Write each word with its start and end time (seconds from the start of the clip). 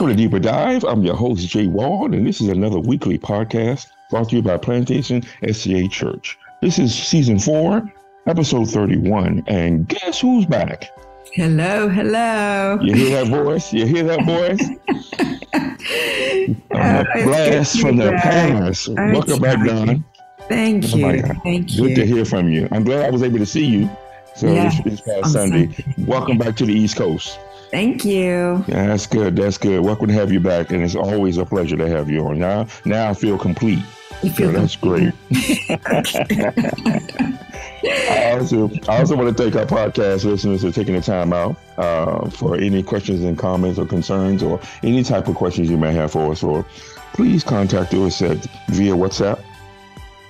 Welcome 0.00 0.16
to 0.16 0.22
Deeper 0.22 0.38
Dive. 0.38 0.82
I'm 0.84 1.02
your 1.04 1.14
host, 1.14 1.46
Jay 1.46 1.66
Wald, 1.66 2.14
and 2.14 2.26
this 2.26 2.40
is 2.40 2.48
another 2.48 2.78
weekly 2.78 3.18
podcast 3.18 3.88
brought 4.08 4.30
to 4.30 4.36
you 4.36 4.40
by 4.40 4.56
Plantation 4.56 5.20
SDA 5.42 5.90
Church. 5.90 6.38
This 6.62 6.78
is 6.78 6.94
season 6.94 7.38
four, 7.38 7.82
episode 8.26 8.70
31, 8.70 9.44
and 9.46 9.86
guess 9.86 10.18
who's 10.22 10.46
back? 10.46 10.88
Hello, 11.34 11.86
hello. 11.90 12.78
You 12.80 12.94
hear 12.94 13.22
that 13.22 13.28
voice? 13.30 13.74
You 13.74 13.84
hear 13.84 14.04
that 14.04 14.24
voice? 14.24 15.36
Oh, 16.72 17.04
a 17.14 17.24
blast 17.24 17.78
from 17.80 17.96
the 17.98 18.10
back. 18.12 18.22
past. 18.22 18.88
I'm 18.96 19.12
Welcome 19.12 19.38
back, 19.40 19.58
excited. 19.60 19.86
Don. 19.86 20.04
Thank 20.48 20.84
Oh 20.94 20.96
you. 20.96 21.22
Thank 21.42 21.76
Good 21.76 21.94
to 21.96 22.06
hear 22.06 22.24
from 22.24 22.48
you. 22.48 22.68
I'm 22.72 22.84
glad 22.84 23.04
I 23.04 23.10
was 23.10 23.22
able 23.22 23.38
to 23.38 23.44
see 23.46 23.66
you. 23.66 23.90
So 24.34 24.46
this 24.46 25.02
past 25.02 25.32
Sunday. 25.34 25.70
Sunday. 25.70 25.94
Welcome 26.06 26.38
back 26.38 26.56
to 26.56 26.64
the 26.64 26.72
East 26.72 26.96
Coast. 26.96 27.38
Thank 27.70 28.04
you. 28.04 28.64
Yeah, 28.66 28.86
that's 28.86 29.06
good. 29.06 29.36
That's 29.36 29.58
good. 29.58 29.80
Welcome 29.80 30.08
to 30.08 30.14
have 30.14 30.32
you 30.32 30.40
back, 30.40 30.72
and 30.72 30.82
it's 30.82 30.96
always 30.96 31.38
a 31.38 31.44
pleasure 31.44 31.76
to 31.76 31.88
have 31.88 32.10
you 32.10 32.26
on. 32.26 32.38
Now, 32.38 32.66
now 32.84 33.10
I 33.10 33.14
feel 33.14 33.38
complete. 33.38 33.78
You 34.22 34.30
So 34.30 34.34
feel 34.34 34.52
that's 34.52 34.76
great. 34.76 35.14
I 37.82 38.36
also, 38.38 38.68
I 38.88 38.98
also 38.98 39.16
want 39.16 39.34
to 39.36 39.42
thank 39.42 39.56
our 39.56 39.64
podcast 39.64 40.24
listeners 40.24 40.60
for 40.62 40.70
taking 40.70 40.94
the 40.94 41.00
time 41.00 41.32
out 41.32 41.56
uh, 41.78 42.28
for 42.28 42.56
any 42.56 42.82
questions 42.82 43.22
and 43.22 43.38
comments 43.38 43.78
or 43.78 43.86
concerns 43.86 44.42
or 44.42 44.60
any 44.82 45.02
type 45.02 45.28
of 45.28 45.36
questions 45.36 45.70
you 45.70 45.78
may 45.78 45.92
have 45.94 46.12
for 46.12 46.32
us. 46.32 46.42
Or 46.42 46.66
please 47.14 47.42
contact 47.44 47.94
us 47.94 48.20
at 48.20 48.36
via 48.68 48.92
WhatsApp. 48.92 49.42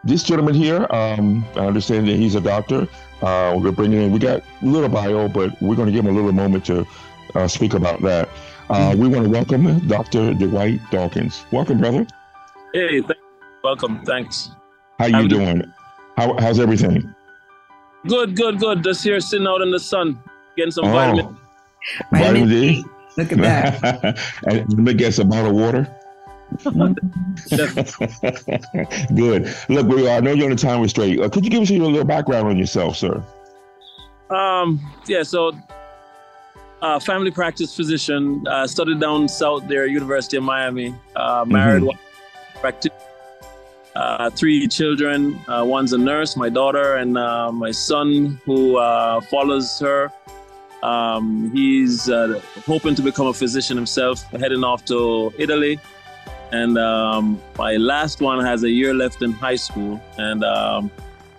this 0.05 0.23
gentleman 0.23 0.55
here, 0.55 0.87
um, 0.91 1.45
I 1.57 1.67
understand 1.67 2.09
that 2.09 2.17
he's 2.17 2.35
a 2.35 2.41
doctor. 2.41 2.89
Uh, 3.21 3.59
we're 3.61 3.73
bringing 3.73 4.01
in, 4.01 4.13
we 4.13 4.19
got 4.19 4.41
a 4.41 4.65
little 4.65 4.89
bio, 4.89 5.29
but 5.29 5.61
we're 5.61 5.75
going 5.75 5.87
to 5.87 5.93
give 5.93 6.05
him 6.05 6.11
a 6.11 6.17
little 6.17 6.33
moment 6.33 6.65
to 6.67 6.87
uh, 7.35 7.49
speak 7.49 7.75
about 7.75 8.01
that. 8.03 8.29
Uh, 8.69 8.95
we 8.97 9.09
want 9.09 9.25
to 9.25 9.31
welcome 9.31 9.87
Dr. 9.89 10.33
Dwight 10.35 10.81
Dawkins. 10.91 11.45
Welcome, 11.51 11.79
brother. 11.79 12.07
Hey, 12.73 13.01
thank 13.01 13.19
welcome. 13.65 14.01
Thanks. 14.05 14.51
How 14.99 15.07
you 15.07 15.15
How 15.15 15.21
you 15.23 15.29
doing? 15.29 15.73
How, 16.17 16.37
how's 16.39 16.61
everything? 16.61 17.15
Good, 18.07 18.37
good, 18.37 18.59
good. 18.59 18.85
Just 18.85 19.03
here 19.05 19.21
sitting 19.21 19.47
out 19.47 19.61
in 19.61 19.71
the 19.71 19.81
sun, 19.81 20.19
getting 20.57 20.71
some 20.71 20.85
Oh, 20.87 20.93
vitamin. 20.93 21.37
vitamin 22.13 22.49
D. 22.49 22.85
Look 23.17 23.33
at 23.33 23.39
that. 23.39 24.19
and 24.47 24.69
let 24.73 24.79
me 24.79 24.95
get 24.95 25.15
some 25.15 25.29
bottled 25.29 25.55
water. 25.55 25.89
Good. 29.15 29.55
Look, 29.69 29.87
we, 29.87 30.09
I 30.09 30.21
know 30.21 30.33
you're 30.33 30.47
on 30.47 30.53
a 30.53 30.57
time 30.57 30.81
restraint. 30.81 31.21
Uh, 31.21 31.29
could 31.29 31.45
you 31.45 31.51
give 31.51 31.63
us 31.63 31.71
a 31.71 31.75
little 31.75 32.05
background 32.05 32.49
on 32.49 32.57
yourself, 32.57 32.97
sir? 32.97 33.23
Um, 34.31 34.81
yeah. 35.07 35.23
So, 35.23 35.53
uh, 36.83 36.99
family 36.99 37.31
practice 37.31 37.75
physician. 37.75 38.47
Uh, 38.47 38.67
studied 38.67 39.01
down 39.01 39.29
south 39.29 39.67
there, 39.69 39.87
University 39.87 40.37
of 40.37 40.45
Miami. 40.45 40.95
Uh, 41.17 41.45
married, 41.47 41.85
practice. 42.61 42.93
Uh, 43.95 44.31
three 44.31 44.69
children. 44.69 45.39
Uh, 45.49 45.65
one's 45.67 45.93
a 45.93 45.99
nurse, 45.99 46.37
my 46.37 46.49
daughter, 46.49 46.97
and 46.97 47.19
uh, 47.19 47.51
my 47.51 47.73
son 47.73 48.41
who 48.45 48.77
uh, 48.77 49.21
follows 49.23 49.79
her. 49.81 50.11
Um, 50.83 51.51
he's 51.53 52.09
uh, 52.09 52.41
hoping 52.65 52.95
to 52.95 53.03
become 53.03 53.27
a 53.27 53.35
physician 53.35 53.77
himself, 53.77 54.23
heading 54.31 54.65
off 54.65 54.85
to 54.87 55.33
Italy. 55.39 55.79
And 56.53 56.79
um, 56.79 57.41
my 57.59 57.77
last 57.77 58.21
one 58.21 58.45
has 58.45 58.63
a 58.63 58.71
year 58.71 58.95
left 58.95 59.23
in 59.23 59.33
high 59.33 59.57
school, 59.57 60.01
and 60.19 60.43
um, 60.45 60.91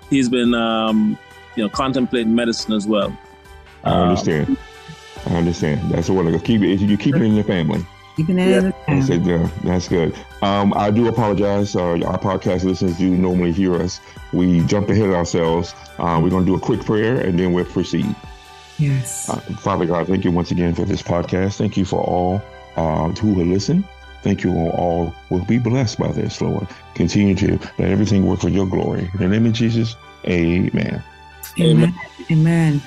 he's 0.09 0.29
been, 0.29 0.53
um, 0.53 1.17
you 1.55 1.63
know, 1.63 1.69
contemplating 1.69 2.35
medicine 2.35 2.73
as 2.73 2.85
well. 2.85 3.17
I 3.83 3.89
Um, 3.89 4.09
understand. 4.09 4.57
I 5.41 5.45
understand. 5.45 5.89
That's 5.91 6.07
what 6.07 6.27
I 6.27 6.37
keep 6.37 6.61
it. 6.61 6.79
You 6.81 6.97
keep 6.97 7.15
it 7.15 7.21
in 7.23 7.35
the 7.35 7.43
family. 7.43 7.83
Keeping 8.15 8.37
it 8.37 8.47
Yeah. 8.49 8.57
in 8.57 8.65
the 8.65 8.73
That's, 8.87 9.07
family. 9.07 9.33
it, 9.33 9.41
uh, 9.41 9.49
that's 9.63 9.87
good. 9.87 10.13
Um, 10.43 10.71
I 10.75 10.91
do 10.91 11.07
apologize. 11.07 11.75
Uh, 11.75 11.93
our 12.05 12.19
podcast 12.19 12.63
listeners 12.63 12.95
do 12.97 13.09
normally 13.09 13.51
hear 13.51 13.73
us. 13.75 13.99
We 14.33 14.59
jumped 14.65 14.91
ahead 14.91 15.07
of 15.07 15.15
ourselves. 15.15 15.73
Uh, 15.97 16.19
we're 16.21 16.29
going 16.29 16.45
to 16.45 16.51
do 16.51 16.55
a 16.55 16.59
quick 16.59 16.85
prayer 16.85 17.19
and 17.21 17.39
then 17.39 17.53
we'll 17.53 17.65
proceed. 17.65 18.15
Yes. 18.77 19.29
Uh, 19.29 19.37
Father 19.57 19.87
God, 19.87 20.05
thank 20.07 20.23
you 20.23 20.31
once 20.31 20.51
again 20.51 20.75
for 20.75 20.85
this 20.85 21.01
podcast. 21.01 21.57
Thank 21.57 21.75
you 21.75 21.85
for 21.85 22.01
all 22.03 22.41
uh, 22.75 23.09
who 23.09 23.33
will 23.33 23.45
listen. 23.47 23.83
Thank 24.21 24.43
you 24.43 24.53
all 24.55 25.15
will 25.31 25.43
be 25.45 25.57
blessed 25.57 25.97
by 25.97 26.11
this, 26.11 26.39
Lord. 26.39 26.67
Continue 26.93 27.33
to 27.35 27.57
let 27.79 27.89
everything 27.89 28.27
work 28.27 28.41
for 28.41 28.49
your 28.49 28.67
glory. 28.67 29.09
In 29.15 29.19
the 29.19 29.27
name 29.27 29.47
of 29.47 29.53
Jesus, 29.53 29.95
amen. 30.27 31.03
Amen. 31.59 31.93
Amen. 32.31 32.81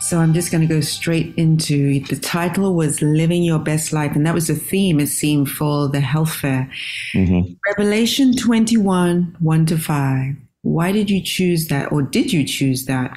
So 0.00 0.18
I'm 0.18 0.34
just 0.34 0.50
going 0.52 0.66
to 0.66 0.72
go 0.72 0.80
straight 0.80 1.34
into 1.36 2.00
the 2.04 2.16
title 2.16 2.74
was 2.74 3.00
Living 3.00 3.42
Your 3.42 3.58
Best 3.58 3.92
Life. 3.92 4.14
And 4.14 4.26
that 4.26 4.34
was 4.34 4.48
the 4.48 4.54
theme, 4.54 5.00
it 5.00 5.06
seemed, 5.08 5.50
for 5.50 5.88
the 5.88 6.00
health 6.00 6.32
fair. 6.32 6.70
hmm 7.12 7.40
Revelation 7.66 8.36
21, 8.36 9.36
1 9.38 9.66
to 9.66 9.78
5. 9.78 10.34
Why 10.62 10.92
did 10.92 11.08
you 11.08 11.22
choose 11.22 11.68
that, 11.68 11.90
or 11.92 12.02
did 12.02 12.32
you 12.32 12.44
choose 12.44 12.84
that? 12.86 13.16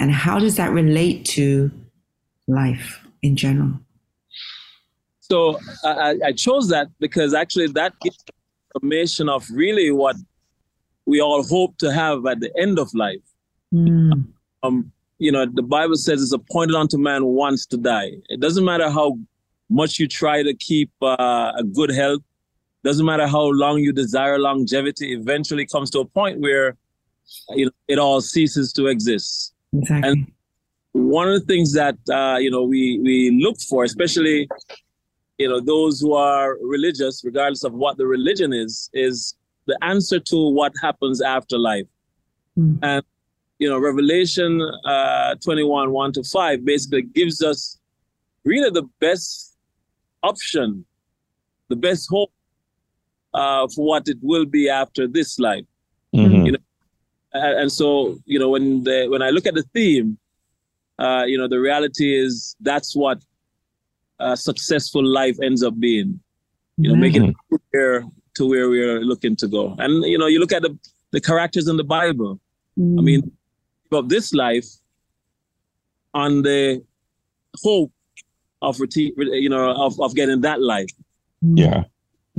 And 0.00 0.12
how 0.12 0.38
does 0.38 0.56
that 0.56 0.70
relate 0.70 1.24
to 1.26 1.70
life 2.46 3.00
in 3.22 3.36
general? 3.36 3.80
So 5.20 5.58
I, 5.82 5.88
I- 5.90 6.18
I 6.26 6.32
chose 6.32 6.68
that 6.68 6.88
because 7.00 7.34
actually 7.34 7.68
that 7.68 7.94
gives 8.00 8.22
information 8.76 9.28
of 9.28 9.46
really 9.50 9.90
what 9.90 10.16
we 11.06 11.20
all 11.20 11.42
hope 11.42 11.76
to 11.78 11.92
have 11.92 12.24
at 12.26 12.40
the 12.40 12.52
end 12.58 12.78
of 12.78 12.92
life. 12.94 13.20
Mm, 13.74 14.26
Um, 14.62 14.92
you 15.18 15.30
know, 15.32 15.46
the 15.46 15.62
Bible 15.62 15.96
says 15.96 16.22
it's 16.22 16.32
appointed 16.32 16.74
unto 16.74 16.96
man 16.98 17.24
once 17.24 17.66
to 17.66 17.76
die. 17.76 18.12
It 18.28 18.40
doesn't 18.40 18.64
matter 18.64 18.88
how 18.90 19.18
much 19.68 19.98
you 19.98 20.06
try 20.08 20.42
to 20.42 20.54
keep 20.54 20.90
uh, 21.02 21.52
a 21.56 21.64
good 21.64 21.90
health. 21.90 22.22
Doesn't 22.82 23.04
matter 23.06 23.26
how 23.26 23.44
long 23.44 23.78
you 23.78 23.92
desire 23.92 24.38
longevity. 24.38 25.12
Eventually, 25.12 25.66
comes 25.66 25.90
to 25.90 26.00
a 26.00 26.04
point 26.04 26.40
where 26.40 26.76
you 27.50 27.66
know 27.66 27.72
it 27.88 27.98
all 27.98 28.20
ceases 28.20 28.72
to 28.74 28.86
exist. 28.86 29.54
exactly. 29.72 30.10
And- 30.10 30.30
one 30.92 31.28
of 31.28 31.34
the 31.40 31.44
things 31.44 31.72
that 31.72 31.96
uh, 32.08 32.38
you 32.38 32.50
know 32.50 32.62
we 32.62 33.00
we 33.00 33.42
look 33.42 33.60
for, 33.60 33.82
especially 33.82 34.48
you 35.38 35.48
know 35.48 35.60
those 35.60 36.00
who 36.00 36.14
are 36.14 36.56
religious, 36.62 37.22
regardless 37.24 37.64
of 37.64 37.72
what 37.72 37.96
the 37.96 38.06
religion 38.06 38.52
is, 38.52 38.90
is 38.92 39.34
the 39.66 39.76
answer 39.82 40.20
to 40.20 40.36
what 40.50 40.72
happens 40.80 41.20
after 41.20 41.58
life. 41.58 41.86
Mm. 42.56 42.78
And 42.82 43.02
you 43.64 43.70
know, 43.70 43.78
Revelation 43.78 44.60
uh, 44.84 45.36
21, 45.36 45.90
1 45.90 46.12
to 46.12 46.22
5 46.22 46.64
basically 46.66 47.00
gives 47.00 47.42
us 47.42 47.78
really 48.44 48.68
the 48.68 48.86
best 49.00 49.56
option, 50.22 50.84
the 51.70 51.76
best 51.76 52.06
hope 52.10 52.30
uh, 53.32 53.66
for 53.74 53.86
what 53.86 54.06
it 54.06 54.18
will 54.20 54.44
be 54.44 54.68
after 54.68 55.08
this 55.08 55.38
life. 55.38 55.64
hmm 56.12 56.44
You 56.44 56.52
know, 56.52 56.58
and, 57.32 57.60
and 57.60 57.72
so 57.72 58.18
you 58.26 58.38
know 58.38 58.50
when 58.50 58.84
the 58.84 58.98
when 59.12 59.22
I 59.22 59.30
look 59.30 59.46
at 59.46 59.54
the 59.54 59.66
theme, 59.74 60.18
uh, 60.98 61.24
you 61.30 61.38
know 61.38 61.48
the 61.48 61.60
reality 61.68 62.08
is 62.24 62.54
that's 62.60 62.94
what 62.94 63.18
a 64.18 64.36
successful 64.36 65.04
life 65.20 65.38
ends 65.48 65.62
up 65.62 65.76
being. 65.80 66.20
You 66.76 66.88
know, 66.88 66.96
Amen. 66.96 67.12
making 67.12 67.24
it 67.30 68.04
to 68.36 68.42
where 68.50 68.68
we're 68.68 69.00
looking 69.00 69.36
to 69.36 69.46
go. 69.48 69.74
And 69.78 70.04
you 70.12 70.18
know, 70.18 70.28
you 70.34 70.38
look 70.38 70.52
at 70.52 70.62
the 70.66 70.72
the 71.16 71.22
characters 71.30 71.66
in 71.72 71.76
the 71.82 71.88
Bible. 71.98 72.32
I 72.98 73.02
mean, 73.08 73.22
of 73.94 74.08
this 74.08 74.32
life 74.34 74.66
on 76.12 76.42
the 76.42 76.82
hope 77.62 77.92
of 78.62 78.78
you 78.96 79.48
know 79.48 79.70
of, 79.70 80.00
of 80.00 80.14
getting 80.14 80.40
that 80.42 80.60
life. 80.60 80.90
Yeah. 81.42 81.84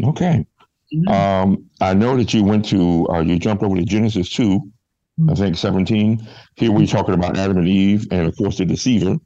Okay. 0.03 0.45
Mm-hmm. 0.93 1.07
Um, 1.09 1.69
I 1.81 1.93
know 1.93 2.17
that 2.17 2.33
you 2.33 2.43
went 2.43 2.65
to, 2.65 3.07
uh, 3.09 3.21
you 3.21 3.39
jumped 3.39 3.63
over 3.63 3.75
to 3.75 3.83
Genesis 3.83 4.29
2, 4.29 4.59
mm-hmm. 4.59 5.29
I 5.29 5.35
think 5.35 5.57
17. 5.57 6.27
Here 6.55 6.71
we're 6.71 6.87
talking 6.87 7.13
about 7.13 7.37
Adam 7.37 7.57
and 7.57 7.67
Eve 7.67 8.07
and, 8.11 8.27
of 8.27 8.37
course, 8.37 8.57
the 8.57 8.65
deceiver. 8.65 9.17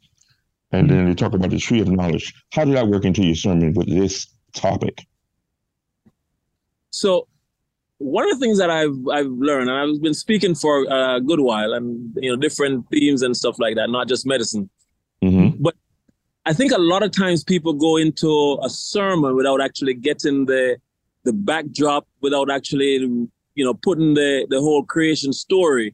And 0.71 0.87
mm-hmm. 0.87 0.87
then 0.87 1.07
you 1.07 1.15
talk 1.15 1.33
about 1.33 1.49
the 1.49 1.59
tree 1.59 1.81
of 1.81 1.87
knowledge. 1.87 2.33
How 2.51 2.65
did 2.65 2.75
that 2.75 2.87
work 2.87 3.05
into 3.05 3.23
your 3.23 3.35
sermon 3.35 3.73
with 3.73 3.87
this 3.87 4.27
topic? 4.53 5.05
So, 6.91 7.27
one 7.99 8.23
of 8.23 8.31
the 8.31 8.43
things 8.43 8.57
that 8.57 8.69
I've 8.69 8.97
I've 9.11 9.27
learned, 9.27 9.69
and 9.69 9.77
I've 9.77 10.01
been 10.01 10.13
speaking 10.13 10.55
for 10.55 10.85
a 10.89 11.21
good 11.21 11.41
while, 11.41 11.73
and 11.73 12.13
you 12.15 12.31
know, 12.31 12.37
different 12.37 12.89
themes 12.89 13.21
and 13.21 13.35
stuff 13.35 13.59
like 13.59 13.75
that, 13.75 13.89
not 13.89 14.07
just 14.07 14.25
medicine. 14.25 14.69
Mm-hmm. 15.21 15.61
But 15.61 15.75
I 16.45 16.53
think 16.53 16.71
a 16.71 16.77
lot 16.77 17.03
of 17.03 17.11
times 17.11 17.43
people 17.43 17.73
go 17.73 17.97
into 17.97 18.57
a 18.63 18.69
sermon 18.69 19.35
without 19.35 19.61
actually 19.61 19.93
getting 19.93 20.45
the 20.45 20.77
the 21.25 21.33
backdrop, 21.33 22.07
without 22.21 22.49
actually 22.49 22.95
you 23.55 23.65
know 23.65 23.73
putting 23.73 24.13
the 24.13 24.47
the 24.49 24.59
whole 24.61 24.83
creation 24.83 25.33
story 25.33 25.93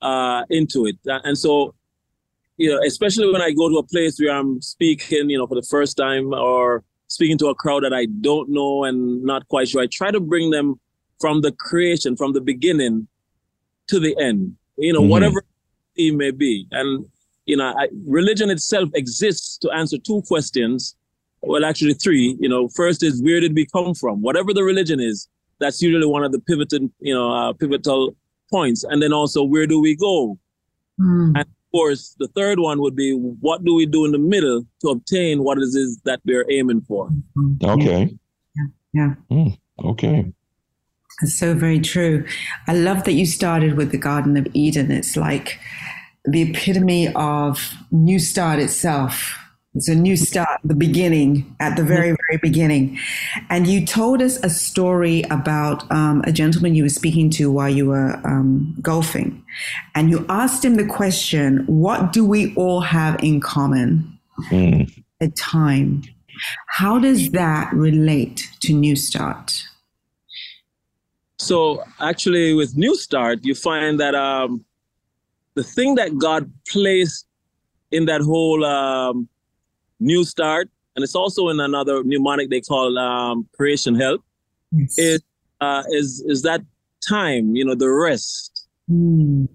uh, 0.00 0.44
into 0.48 0.86
it, 0.86 0.96
and 1.04 1.36
so 1.36 1.74
you 2.56 2.70
know, 2.70 2.80
especially 2.86 3.32
when 3.32 3.42
I 3.42 3.50
go 3.50 3.68
to 3.68 3.78
a 3.78 3.82
place 3.82 4.20
where 4.20 4.30
I'm 4.30 4.62
speaking, 4.62 5.28
you 5.28 5.38
know, 5.38 5.48
for 5.48 5.56
the 5.56 5.66
first 5.68 5.96
time 5.96 6.32
or 6.32 6.84
speaking 7.08 7.36
to 7.38 7.48
a 7.48 7.54
crowd 7.56 7.82
that 7.82 7.92
I 7.92 8.06
don't 8.20 8.48
know 8.50 8.84
and 8.84 9.24
not 9.24 9.48
quite 9.48 9.68
sure, 9.68 9.82
I 9.82 9.86
try 9.90 10.12
to 10.12 10.20
bring 10.20 10.50
them 10.50 10.78
from 11.20 11.40
the 11.40 11.52
creation, 11.52 12.16
from 12.16 12.32
the 12.32 12.40
beginning 12.40 13.06
to 13.88 14.00
the 14.00 14.16
end, 14.18 14.56
you 14.76 14.92
know, 14.92 15.00
mm-hmm. 15.00 15.10
whatever 15.10 15.44
it 15.96 16.14
may 16.14 16.30
be. 16.30 16.66
And, 16.70 17.06
you 17.46 17.56
know, 17.56 17.74
I, 17.76 17.88
religion 18.06 18.50
itself 18.50 18.88
exists 18.94 19.58
to 19.58 19.70
answer 19.70 19.98
two 19.98 20.22
questions. 20.26 20.96
Well, 21.42 21.64
actually, 21.64 21.94
three. 21.94 22.36
You 22.40 22.48
know, 22.48 22.68
first 22.68 23.02
is 23.02 23.20
where 23.22 23.40
did 23.40 23.54
we 23.54 23.66
come 23.66 23.94
from? 23.94 24.22
Whatever 24.22 24.54
the 24.54 24.62
religion 24.62 25.00
is, 25.00 25.28
that's 25.58 25.82
usually 25.82 26.06
one 26.06 26.24
of 26.24 26.32
the 26.32 26.40
pivotal, 26.40 26.88
you 27.00 27.14
know, 27.14 27.32
uh, 27.32 27.52
pivotal 27.52 28.14
points. 28.50 28.84
And 28.84 29.02
then 29.02 29.12
also, 29.12 29.42
where 29.42 29.66
do 29.66 29.80
we 29.80 29.96
go? 29.96 30.38
Mm. 31.00 31.32
And 31.34 31.38
of 31.38 31.70
course, 31.72 32.14
the 32.18 32.28
third 32.28 32.60
one 32.60 32.80
would 32.80 32.94
be 32.94 33.12
what 33.14 33.64
do 33.64 33.74
we 33.74 33.86
do 33.86 34.04
in 34.04 34.12
the 34.12 34.18
middle 34.18 34.64
to 34.82 34.88
obtain 34.88 35.42
what 35.42 35.58
it 35.58 35.62
is 35.62 35.98
that 36.04 36.20
we're 36.24 36.46
aiming 36.50 36.82
for? 36.82 37.08
Okay. 37.64 38.16
Yeah. 38.56 38.64
yeah. 38.92 39.14
Mm, 39.30 39.58
okay. 39.84 40.32
That's 41.20 41.34
so 41.34 41.54
very 41.54 41.80
true. 41.80 42.24
I 42.66 42.74
love 42.74 43.04
that 43.04 43.12
you 43.12 43.26
started 43.26 43.76
with 43.76 43.90
the 43.90 43.98
Garden 43.98 44.36
of 44.36 44.46
Eden. 44.54 44.90
It's 44.90 45.16
like 45.16 45.58
the 46.24 46.42
epitome 46.42 47.12
of 47.14 47.74
New 47.90 48.18
Start 48.18 48.58
itself. 48.58 49.38
It's 49.74 49.88
a 49.88 49.94
new 49.94 50.16
start, 50.18 50.60
the 50.64 50.74
beginning, 50.74 51.56
at 51.58 51.76
the 51.76 51.82
very, 51.82 52.10
very 52.10 52.38
beginning. 52.42 52.98
And 53.48 53.66
you 53.66 53.86
told 53.86 54.20
us 54.20 54.36
a 54.44 54.50
story 54.50 55.22
about 55.30 55.90
um, 55.90 56.22
a 56.26 56.32
gentleman 56.32 56.74
you 56.74 56.82
were 56.82 56.90
speaking 56.90 57.30
to 57.30 57.50
while 57.50 57.70
you 57.70 57.86
were 57.86 58.20
um, 58.26 58.76
golfing. 58.82 59.42
And 59.94 60.10
you 60.10 60.26
asked 60.28 60.62
him 60.62 60.74
the 60.74 60.84
question, 60.84 61.64
What 61.66 62.12
do 62.12 62.22
we 62.22 62.54
all 62.54 62.82
have 62.82 63.22
in 63.22 63.40
common 63.40 64.18
mm. 64.50 64.92
at 65.22 65.36
time? 65.36 66.02
How 66.66 66.98
does 66.98 67.30
that 67.30 67.72
relate 67.72 68.50
to 68.60 68.74
New 68.74 68.94
Start? 68.94 69.64
So, 71.42 71.82
actually, 72.00 72.54
with 72.54 72.76
New 72.76 72.94
Start, 72.94 73.40
you 73.42 73.56
find 73.56 73.98
that 73.98 74.14
um, 74.14 74.64
the 75.54 75.64
thing 75.64 75.96
that 75.96 76.16
God 76.16 76.48
placed 76.68 77.26
in 77.90 78.06
that 78.06 78.20
whole 78.20 78.64
um, 78.64 79.28
New 79.98 80.24
Start, 80.24 80.70
and 80.94 81.02
it's 81.02 81.16
also 81.16 81.48
in 81.48 81.58
another 81.58 82.04
mnemonic 82.04 82.48
they 82.48 82.60
call 82.60 82.96
um, 82.96 83.48
Creation 83.56 83.96
Health. 83.96 84.20
Yes. 84.70 84.96
Is 84.96 85.22
uh, 85.60 85.82
is 85.90 86.22
is 86.28 86.42
that 86.42 86.60
time? 87.08 87.56
You 87.56 87.64
know, 87.64 87.74
the 87.74 87.90
rest. 87.90 88.68
Mm. 88.88 89.48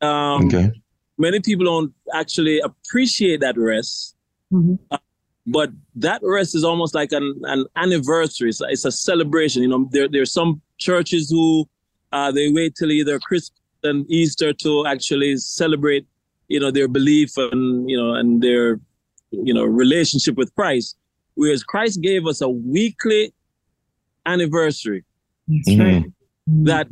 Um, 0.00 0.46
okay. 0.46 0.72
Many 1.18 1.40
people 1.40 1.66
don't 1.66 1.92
actually 2.14 2.60
appreciate 2.60 3.40
that 3.40 3.58
rest. 3.58 4.16
Mm-hmm. 4.50 4.76
Uh, 4.90 4.98
but 5.46 5.70
that 5.96 6.20
rest 6.22 6.54
is 6.54 6.64
almost 6.64 6.94
like 6.94 7.12
an, 7.12 7.40
an 7.44 7.66
anniversary. 7.76 8.48
It's, 8.48 8.62
it's 8.62 8.86
a 8.86 8.90
celebration. 8.90 9.62
You 9.62 9.68
know, 9.68 9.88
there 9.92 10.08
there's 10.08 10.32
some 10.32 10.62
churches 10.78 11.30
who 11.30 11.68
uh, 12.12 12.32
they 12.32 12.50
wait 12.50 12.74
till 12.76 12.90
either 12.90 13.18
Christmas 13.18 13.60
and 13.82 14.10
Easter 14.10 14.52
to 14.52 14.86
actually 14.86 15.36
celebrate, 15.36 16.06
you 16.48 16.58
know, 16.58 16.70
their 16.70 16.88
belief 16.88 17.36
and 17.36 17.88
you 17.88 17.96
know 17.96 18.14
and 18.14 18.42
their 18.42 18.80
you 19.30 19.52
know, 19.52 19.64
relationship 19.64 20.36
with 20.36 20.54
Christ. 20.54 20.96
Whereas 21.34 21.62
Christ 21.62 22.00
gave 22.00 22.26
us 22.26 22.40
a 22.40 22.48
weekly 22.48 23.32
anniversary. 24.24 25.04
Mm-hmm. 25.48 26.08
That 26.64 26.88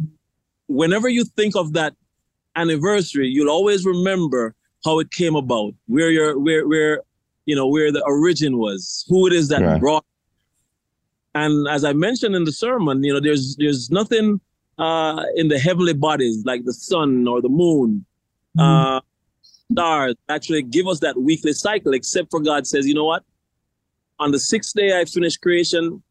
whenever 0.69 1.09
you 1.09 1.25
think 1.25 1.57
of 1.57 1.73
that 1.73 1.95
anniversary, 2.57 3.29
you'll 3.29 3.51
always 3.51 3.85
remember 3.85 4.55
how 4.85 4.99
it 4.99 5.11
came 5.11 5.35
about, 5.35 5.73
where 5.87 6.11
your 6.11 6.39
where 6.39 6.67
where 6.69 7.01
you 7.47 7.57
know 7.57 7.67
where 7.67 7.91
the 7.91 8.03
origin 8.05 8.59
was, 8.59 9.05
who 9.09 9.27
it 9.27 9.33
is 9.33 9.49
that 9.49 9.61
yeah. 9.61 9.79
brought. 9.79 10.05
And 11.35 11.69
as 11.69 11.85
I 11.85 11.93
mentioned 11.93 12.35
in 12.35 12.45
the 12.45 12.53
sermon, 12.53 13.03
you 13.03 13.13
know, 13.13 13.21
there's 13.21 13.57
there's 13.57 13.91
nothing 13.91 14.41
uh, 14.79 15.23
in 15.37 15.49
the 15.49 15.59
heavenly 15.59 15.95
bodies 15.95 16.43
like 16.45 16.65
the 16.65 16.73
sun 16.73 17.27
or 17.27 17.41
the 17.41 17.49
moon, 17.49 18.05
mm. 18.59 18.97
uh, 18.97 19.01
stars 19.71 20.15
actually 20.29 20.63
give 20.63 20.87
us 20.87 21.01
that 21.01 21.17
weekly 21.17 21.53
cycle, 21.53 21.93
except 21.93 22.31
for 22.31 22.41
God 22.41 22.67
says, 22.67 22.87
you 22.87 22.95
know 22.95 23.05
what? 23.05 23.25
On 24.21 24.31
the 24.31 24.39
sixth 24.39 24.75
day, 24.75 24.99
I 24.99 25.05
finished 25.05 25.41
creation 25.41 26.03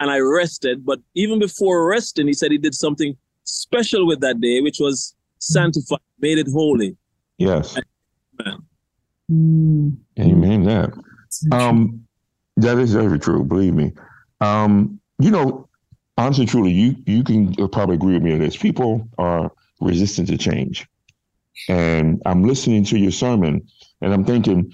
and 0.00 0.10
I 0.10 0.18
rested. 0.18 0.84
But 0.84 1.00
even 1.14 1.38
before 1.38 1.88
resting, 1.88 2.26
he 2.26 2.32
said 2.32 2.52
he 2.52 2.58
did 2.58 2.74
something 2.74 3.16
special 3.44 4.06
with 4.06 4.20
that 4.20 4.40
day, 4.40 4.60
which 4.60 4.78
was 4.78 5.14
sanctified, 5.38 5.98
made 6.20 6.38
it 6.38 6.48
holy. 6.52 6.96
Yes. 7.38 7.76
Amen. 8.40 8.58
Mm. 9.30 9.96
Amen. 10.18 10.62
That. 10.64 10.92
Um, 11.52 12.04
that 12.56 12.78
is 12.78 12.94
very 12.94 13.18
true. 13.18 13.44
Believe 13.44 13.74
me. 13.74 13.92
Um, 14.40 15.00
you 15.18 15.30
know, 15.30 15.68
honestly, 16.16 16.46
truly, 16.46 16.72
you 16.72 16.96
you 17.06 17.24
can 17.24 17.54
probably 17.68 17.96
agree 17.96 18.14
with 18.14 18.22
me 18.22 18.32
on 18.32 18.40
this. 18.40 18.56
People 18.56 19.08
are 19.18 19.50
resistant 19.80 20.28
to 20.28 20.38
change. 20.38 20.86
And 21.68 22.22
I'm 22.24 22.44
listening 22.44 22.84
to 22.84 22.98
your 22.98 23.10
sermon 23.10 23.66
and 24.00 24.12
I'm 24.14 24.24
thinking, 24.24 24.72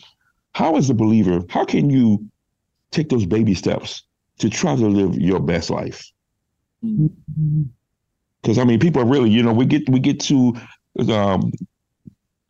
how 0.52 0.76
is 0.76 0.90
a 0.90 0.94
believer, 0.94 1.40
how 1.48 1.64
can 1.64 1.88
you 1.88 2.28
take 2.90 3.08
those 3.08 3.26
baby 3.26 3.54
steps 3.54 4.02
to 4.38 4.50
try 4.50 4.76
to 4.76 4.86
live 4.86 5.16
your 5.16 5.40
best 5.40 5.70
life? 5.70 6.10
Because 8.42 8.58
I 8.58 8.64
mean, 8.64 8.78
people 8.78 9.00
are 9.02 9.06
really, 9.06 9.30
you 9.30 9.42
know, 9.42 9.52
we 9.52 9.64
get 9.64 9.88
we 9.88 9.98
get 9.98 10.20
to 10.20 10.54
um, 11.08 11.52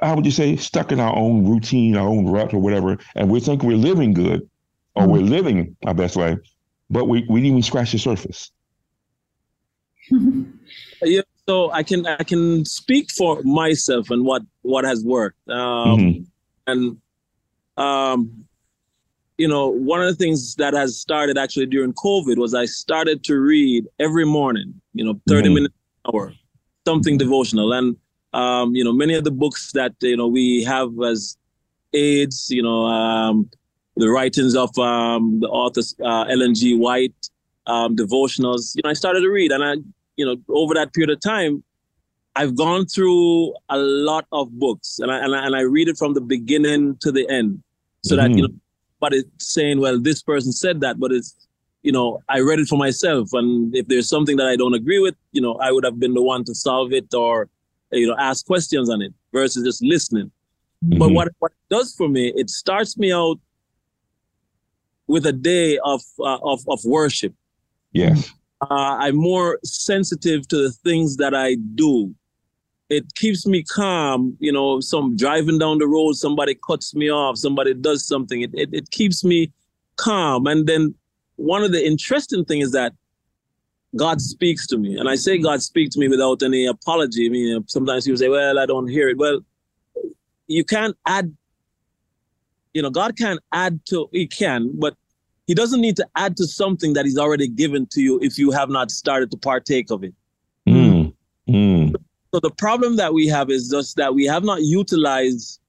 how 0.00 0.14
would 0.14 0.26
you 0.26 0.30
say, 0.30 0.56
stuck 0.56 0.92
in 0.92 1.00
our 1.00 1.16
own 1.16 1.48
routine, 1.48 1.96
our 1.96 2.08
own 2.08 2.26
rut 2.26 2.52
or 2.52 2.58
whatever, 2.58 2.98
and 3.14 3.30
we 3.30 3.40
think 3.40 3.62
we're 3.62 3.76
living 3.76 4.12
good 4.12 4.48
or 4.94 5.08
we're 5.08 5.22
living 5.22 5.76
our 5.86 5.94
best 5.94 6.16
life, 6.16 6.38
but 6.90 7.06
we, 7.06 7.24
we 7.28 7.40
didn't 7.40 7.52
even 7.52 7.62
scratch 7.62 7.92
the 7.92 7.98
surface. 7.98 8.50
yeah, 11.02 11.22
so 11.48 11.70
I 11.72 11.82
can 11.82 12.06
I 12.06 12.22
can 12.22 12.64
speak 12.64 13.10
for 13.10 13.42
myself 13.42 14.10
and 14.10 14.24
what 14.24 14.42
what 14.62 14.84
has 14.84 15.04
worked. 15.04 15.48
Um, 15.48 15.98
mm-hmm. 15.98 16.22
And 16.66 16.96
um, 17.76 18.44
you 19.38 19.48
know, 19.48 19.68
one 19.68 20.00
of 20.00 20.06
the 20.06 20.14
things 20.14 20.54
that 20.56 20.74
has 20.74 20.96
started 20.96 21.36
actually 21.38 21.66
during 21.66 21.92
COVID 21.94 22.36
was 22.36 22.54
I 22.54 22.66
started 22.66 23.24
to 23.24 23.36
read 23.36 23.86
every 23.98 24.24
morning. 24.24 24.80
You 24.92 25.04
know, 25.04 25.20
thirty 25.26 25.48
mm-hmm. 25.48 25.54
minutes 25.54 25.74
hour, 26.06 26.32
something 26.86 27.18
devotional, 27.18 27.72
and 27.72 27.96
um, 28.32 28.74
you 28.74 28.84
know, 28.84 28.92
many 28.92 29.14
of 29.14 29.24
the 29.24 29.30
books 29.30 29.72
that 29.72 29.94
you 30.00 30.16
know 30.16 30.28
we 30.28 30.64
have 30.64 30.90
as 31.02 31.36
aids. 31.92 32.50
You 32.50 32.62
know, 32.62 32.84
um, 32.86 33.50
the 33.96 34.10
writings 34.10 34.56
of 34.56 34.76
um, 34.78 35.40
the 35.40 35.48
authors 35.48 35.94
uh, 36.02 36.22
Ellen 36.22 36.54
G. 36.54 36.76
White, 36.76 37.14
um, 37.66 37.96
devotionals. 37.96 38.74
You 38.74 38.82
know, 38.84 38.90
I 38.90 38.94
started 38.94 39.20
to 39.20 39.30
read, 39.30 39.52
and 39.52 39.64
I 39.64 39.76
you 40.16 40.24
know, 40.24 40.36
over 40.48 40.74
that 40.74 40.92
period 40.92 41.10
of 41.10 41.20
time, 41.20 41.62
I've 42.36 42.56
gone 42.56 42.86
through 42.86 43.54
a 43.68 43.78
lot 43.78 44.26
of 44.32 44.50
books 44.58 44.98
and 44.98 45.10
I, 45.10 45.18
and 45.18 45.34
I, 45.34 45.46
and 45.46 45.56
I 45.56 45.60
read 45.60 45.88
it 45.88 45.96
from 45.96 46.14
the 46.14 46.20
beginning 46.20 46.96
to 47.00 47.12
the 47.12 47.28
end 47.28 47.62
so 48.02 48.16
mm-hmm. 48.16 48.32
that, 48.32 48.36
you 48.36 48.48
know, 48.48 48.54
but 49.00 49.12
it's 49.12 49.52
saying, 49.52 49.80
well, 49.80 50.00
this 50.00 50.22
person 50.22 50.52
said 50.52 50.80
that, 50.80 50.98
but 50.98 51.12
it's, 51.12 51.34
you 51.82 51.92
know, 51.92 52.22
I 52.28 52.40
read 52.40 52.58
it 52.58 52.68
for 52.68 52.78
myself. 52.78 53.28
And 53.34 53.74
if 53.76 53.86
there's 53.88 54.08
something 54.08 54.36
that 54.38 54.46
I 54.46 54.56
don't 54.56 54.74
agree 54.74 54.98
with, 54.98 55.14
you 55.32 55.42
know, 55.42 55.54
I 55.56 55.70
would 55.70 55.84
have 55.84 56.00
been 56.00 56.14
the 56.14 56.22
one 56.22 56.42
to 56.44 56.54
solve 56.54 56.92
it 56.92 57.12
or, 57.12 57.48
you 57.92 58.06
know, 58.06 58.16
ask 58.18 58.46
questions 58.46 58.88
on 58.88 59.02
it 59.02 59.12
versus 59.32 59.64
just 59.64 59.82
listening. 59.82 60.30
Mm-hmm. 60.84 60.98
But 60.98 61.12
what, 61.12 61.28
what 61.38 61.52
it 61.52 61.74
does 61.74 61.94
for 61.94 62.08
me, 62.08 62.32
it 62.34 62.50
starts 62.50 62.96
me 62.96 63.12
out 63.12 63.38
with 65.06 65.26
a 65.26 65.32
day 65.32 65.78
of, 65.84 66.02
uh, 66.18 66.38
of, 66.42 66.60
of 66.68 66.80
worship. 66.84 67.34
Yes 67.92 68.32
uh, 68.70 68.96
I'm 69.00 69.16
more 69.16 69.58
sensitive 69.64 70.46
to 70.48 70.56
the 70.56 70.70
things 70.70 71.16
that 71.16 71.34
I 71.34 71.56
do. 71.74 72.14
It 72.88 73.14
keeps 73.14 73.46
me 73.46 73.62
calm. 73.62 74.36
You 74.40 74.52
know, 74.52 74.80
some 74.80 75.16
driving 75.16 75.58
down 75.58 75.78
the 75.78 75.86
road, 75.86 76.14
somebody 76.14 76.56
cuts 76.66 76.94
me 76.94 77.10
off, 77.10 77.38
somebody 77.38 77.74
does 77.74 78.06
something. 78.06 78.42
It, 78.42 78.50
it, 78.54 78.68
it 78.72 78.90
keeps 78.90 79.24
me 79.24 79.52
calm. 79.96 80.46
And 80.46 80.66
then 80.66 80.94
one 81.36 81.62
of 81.64 81.72
the 81.72 81.84
interesting 81.84 82.44
things 82.44 82.66
is 82.66 82.72
that 82.72 82.92
God 83.96 84.20
speaks 84.20 84.66
to 84.68 84.78
me. 84.78 84.96
And 84.96 85.08
I 85.08 85.14
say 85.14 85.38
God 85.38 85.62
speaks 85.62 85.94
to 85.94 86.00
me 86.00 86.08
without 86.08 86.42
any 86.42 86.66
apology. 86.66 87.26
I 87.26 87.28
mean, 87.30 87.64
sometimes 87.68 88.04
people 88.04 88.18
say, 88.18 88.28
well, 88.28 88.58
I 88.58 88.66
don't 88.66 88.88
hear 88.88 89.08
it. 89.08 89.18
Well, 89.18 89.40
you 90.46 90.64
can't 90.64 90.96
add, 91.06 91.34
you 92.74 92.82
know, 92.82 92.90
God 92.90 93.16
can 93.16 93.38
add 93.52 93.80
to, 93.86 94.08
he 94.12 94.26
can, 94.26 94.70
but 94.74 94.94
he 95.46 95.54
doesn't 95.54 95.80
need 95.80 95.96
to 95.96 96.06
add 96.16 96.36
to 96.38 96.46
something 96.46 96.92
that 96.94 97.04
he's 97.04 97.18
already 97.18 97.48
given 97.48 97.86
to 97.92 98.00
you 98.00 98.18
if 98.20 98.36
you 98.38 98.50
have 98.50 98.68
not 98.68 98.90
started 98.90 99.30
to 99.30 99.36
partake 99.36 99.90
of 99.90 100.02
it. 100.04 100.14
Mm. 100.68 101.14
Mm. 101.48 101.94
So 102.32 102.40
the 102.40 102.50
problem 102.50 102.96
that 102.96 103.14
we 103.14 103.26
have 103.28 103.50
is 103.50 103.68
just 103.68 103.96
that 103.96 104.14
we 104.14 104.24
have 104.26 104.42
not 104.42 104.62
utilized 104.62 105.60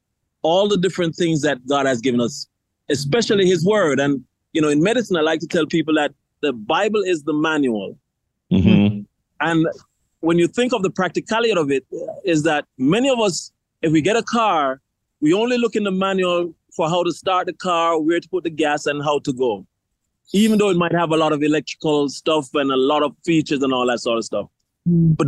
all 0.41 0.67
the 0.67 0.77
different 0.77 1.15
things 1.15 1.41
that 1.41 1.65
God 1.67 1.85
has 1.85 2.01
given 2.01 2.21
us, 2.21 2.47
especially 2.89 3.45
his 3.45 3.65
word. 3.65 3.99
And, 3.99 4.23
you 4.53 4.61
know, 4.61 4.69
in 4.69 4.81
medicine, 4.81 5.17
I 5.17 5.21
like 5.21 5.41
to 5.41 5.47
tell 5.47 5.65
people 5.65 5.93
that 5.95 6.13
the 6.41 6.53
Bible 6.53 7.01
is 7.01 7.23
the 7.23 7.33
manual. 7.33 7.97
Mm-hmm. 8.51 9.01
And 9.41 9.67
when 10.21 10.39
you 10.39 10.47
think 10.47 10.73
of 10.73 10.81
the 10.81 10.89
practicality 10.89 11.51
of 11.51 11.69
it, 11.69 11.85
is 12.23 12.43
that 12.43 12.65
many 12.77 13.09
of 13.09 13.19
us, 13.19 13.51
if 13.81 13.91
we 13.91 14.01
get 14.01 14.15
a 14.15 14.23
car, 14.23 14.81
we 15.19 15.33
only 15.33 15.57
look 15.57 15.75
in 15.75 15.83
the 15.83 15.91
manual 15.91 16.53
for 16.75 16.89
how 16.89 17.03
to 17.03 17.11
start 17.11 17.47
the 17.47 17.53
car, 17.53 17.99
where 17.99 18.19
to 18.19 18.29
put 18.29 18.43
the 18.43 18.49
gas, 18.49 18.85
and 18.85 19.03
how 19.03 19.19
to 19.19 19.33
go. 19.33 19.65
Even 20.33 20.57
though 20.57 20.69
it 20.69 20.77
might 20.77 20.91
have 20.91 21.11
a 21.11 21.17
lot 21.17 21.31
of 21.33 21.43
electrical 21.43 22.09
stuff 22.09 22.49
and 22.55 22.71
a 22.71 22.75
lot 22.75 23.03
of 23.03 23.15
features 23.23 23.61
and 23.63 23.73
all 23.73 23.87
that 23.87 23.99
sort 23.99 24.17
of 24.17 24.25
stuff, 24.25 24.47
Mm. 24.87 25.17
but 25.17 25.27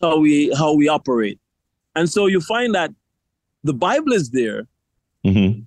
how 0.00 0.18
we 0.18 0.52
how 0.56 0.72
we 0.74 0.88
operate. 0.88 1.38
And 1.94 2.08
so 2.10 2.26
you 2.26 2.40
find 2.40 2.74
that 2.74 2.90
the 3.64 3.74
Bible 3.74 4.12
is 4.12 4.30
there, 4.30 4.66
Mm-hmm. 5.26 5.60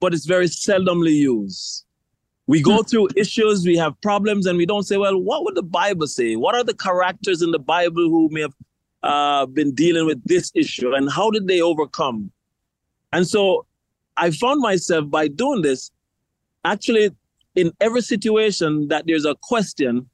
but 0.00 0.14
it's 0.14 0.26
very 0.26 0.46
seldomly 0.46 1.14
used. 1.14 1.84
We 2.46 2.62
go 2.62 2.82
through 2.82 3.08
issues, 3.16 3.66
we 3.66 3.76
have 3.76 4.00
problems, 4.02 4.46
and 4.46 4.56
we 4.56 4.66
don't 4.66 4.84
say, 4.84 4.96
well, 4.98 5.18
what 5.20 5.42
would 5.44 5.56
the 5.56 5.64
Bible 5.64 6.06
say? 6.06 6.36
What 6.36 6.54
are 6.54 6.62
the 6.62 6.74
characters 6.74 7.42
in 7.42 7.50
the 7.50 7.58
Bible 7.58 8.08
who 8.08 8.28
may 8.30 8.42
have 8.42 8.54
uh, 9.02 9.46
been 9.46 9.74
dealing 9.74 10.06
with 10.06 10.22
this 10.24 10.52
issue 10.54 10.92
and 10.94 11.10
how 11.10 11.30
did 11.30 11.48
they 11.48 11.60
overcome? 11.60 12.30
And 13.12 13.26
so 13.26 13.65
I 14.16 14.30
found 14.30 14.60
myself 14.60 15.10
by 15.10 15.28
doing 15.28 15.62
this, 15.62 15.90
actually, 16.64 17.10
in 17.54 17.72
every 17.80 18.00
situation 18.02 18.88
that 18.88 19.04
there's 19.06 19.24
a 19.24 19.34
question, 19.42 20.08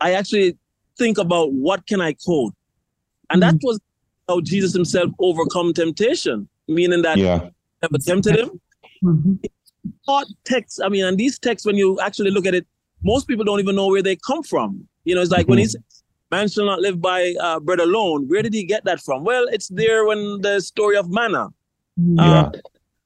I 0.00 0.12
actually 0.14 0.56
think 0.98 1.18
about 1.18 1.52
what 1.52 1.86
can 1.86 2.00
I 2.00 2.14
quote? 2.24 2.54
And 3.30 3.42
that 3.42 3.54
was 3.62 3.80
how 4.28 4.40
Jesus 4.40 4.72
himself 4.72 5.10
overcome 5.18 5.72
temptation, 5.72 6.48
meaning 6.68 7.02
that 7.02 7.18
Yeah. 7.18 7.48
never 7.82 7.98
tempted 7.98 8.38
him, 8.38 8.60
Mhm. 9.02 9.38
taught 10.06 10.26
texts. 10.44 10.80
I 10.80 10.88
mean, 10.88 11.04
and 11.04 11.16
these 11.18 11.38
texts, 11.38 11.66
when 11.66 11.76
you 11.76 11.98
actually 12.00 12.30
look 12.30 12.46
at 12.46 12.54
it, 12.54 12.66
most 13.02 13.26
people 13.26 13.44
don't 13.44 13.58
even 13.58 13.74
know 13.74 13.88
where 13.88 14.02
they 14.02 14.16
come 14.16 14.42
from. 14.42 14.86
You 15.04 15.14
know, 15.14 15.22
it's 15.22 15.30
like 15.30 15.48
when 15.48 15.58
he 15.58 15.64
says, 15.64 15.82
"Man 16.30 16.48
shall 16.48 16.66
not 16.66 16.80
live 16.80 17.00
by 17.00 17.34
uh, 17.40 17.58
bread 17.58 17.80
alone." 17.80 18.28
Where 18.28 18.42
did 18.42 18.54
he 18.54 18.64
get 18.64 18.84
that 18.84 19.00
from? 19.00 19.24
Well, 19.24 19.46
it's 19.48 19.68
there 19.68 20.04
when 20.06 20.40
the 20.40 20.60
story 20.60 20.96
of 20.96 21.10
manna. 21.10 21.48
Yeah. 21.96 22.42
Uh, 22.42 22.52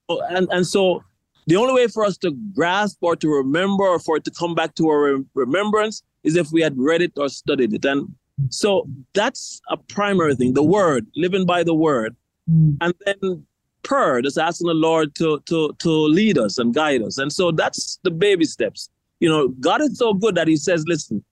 and 0.09 0.47
and 0.51 0.65
so 0.65 1.03
the 1.47 1.55
only 1.55 1.73
way 1.73 1.87
for 1.87 2.03
us 2.05 2.17
to 2.17 2.31
grasp 2.53 2.97
or 3.01 3.15
to 3.15 3.29
remember 3.29 3.83
or 3.85 3.99
for 3.99 4.17
it 4.17 4.25
to 4.25 4.31
come 4.31 4.53
back 4.53 4.75
to 4.75 4.89
our 4.89 5.17
remembrance 5.33 6.03
is 6.23 6.35
if 6.35 6.51
we 6.51 6.61
had 6.61 6.77
read 6.77 7.01
it 7.01 7.13
or 7.17 7.29
studied 7.29 7.73
it. 7.73 7.85
And 7.85 8.13
so 8.49 8.87
that's 9.13 9.61
a 9.69 9.77
primary 9.77 10.35
thing: 10.35 10.53
the 10.53 10.63
word, 10.63 11.07
living 11.15 11.45
by 11.45 11.63
the 11.63 11.73
word 11.75 12.15
Mm. 12.49 12.77
and 12.79 12.93
then 13.05 13.45
prayer, 13.83 14.21
just 14.21 14.37
asking 14.37 14.67
the 14.67 14.73
Lord 14.73 15.15
to 15.15 15.41
to 15.47 15.73
to 15.79 15.89
lead 15.89 16.37
us 16.37 16.57
and 16.57 16.73
guide 16.73 17.01
us. 17.01 17.17
And 17.17 17.31
so 17.31 17.51
that's 17.51 17.99
the 18.03 18.11
baby 18.11 18.45
steps. 18.45 18.89
You 19.19 19.27
know, 19.27 19.49
God 19.59 19.81
is 19.81 19.97
so 19.97 20.13
good 20.13 20.35
that 20.35 20.47
He 20.47 20.55
says, 20.55 20.85
"Listen, 20.87 21.23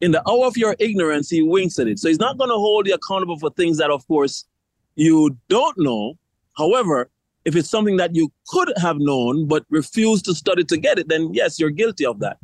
in 0.00 0.10
the 0.10 0.22
hour 0.28 0.46
of 0.46 0.56
your 0.56 0.74
ignorance, 0.80 1.30
He 1.30 1.42
winks 1.42 1.78
at 1.78 1.86
it." 1.86 2.00
So 2.00 2.08
He's 2.08 2.18
not 2.18 2.38
going 2.38 2.50
to 2.50 2.56
hold 2.56 2.88
you 2.88 2.94
accountable 2.94 3.38
for 3.38 3.50
things 3.50 3.78
that, 3.78 3.90
of 3.90 4.04
course, 4.08 4.46
you 4.96 5.36
don't 5.48 5.78
know. 5.78 6.18
However, 6.56 7.08
if 7.48 7.56
it's 7.56 7.70
something 7.70 7.96
that 7.96 8.14
you 8.14 8.30
could 8.48 8.70
have 8.76 8.98
known 8.98 9.48
but 9.48 9.64
refuse 9.70 10.20
to 10.22 10.34
study 10.34 10.64
to 10.64 10.76
get 10.76 10.98
it, 10.98 11.08
then 11.08 11.32
yes, 11.32 11.58
you're 11.58 11.70
guilty 11.70 12.04
of 12.04 12.20
that. 12.20 12.36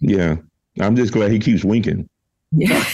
Yeah. 0.00 0.36
I'm 0.80 0.94
just 0.94 1.12
glad 1.12 1.32
he 1.32 1.40
keeps 1.40 1.64
winking. 1.64 2.08
Yeah. 2.52 2.84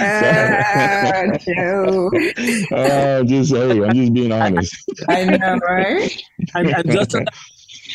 Ah, 0.00 1.22
Joe. 1.38 2.10
uh, 2.72 3.22
just 3.24 3.52
hey, 3.52 3.82
I'm 3.82 3.94
just 3.94 4.12
being 4.12 4.32
honest. 4.32 4.74
I 5.08 5.24
know, 5.24 5.56
right? 5.58 6.22
And, 6.54 6.68
and 6.68 6.90
just 6.90 7.14
as 7.14 7.24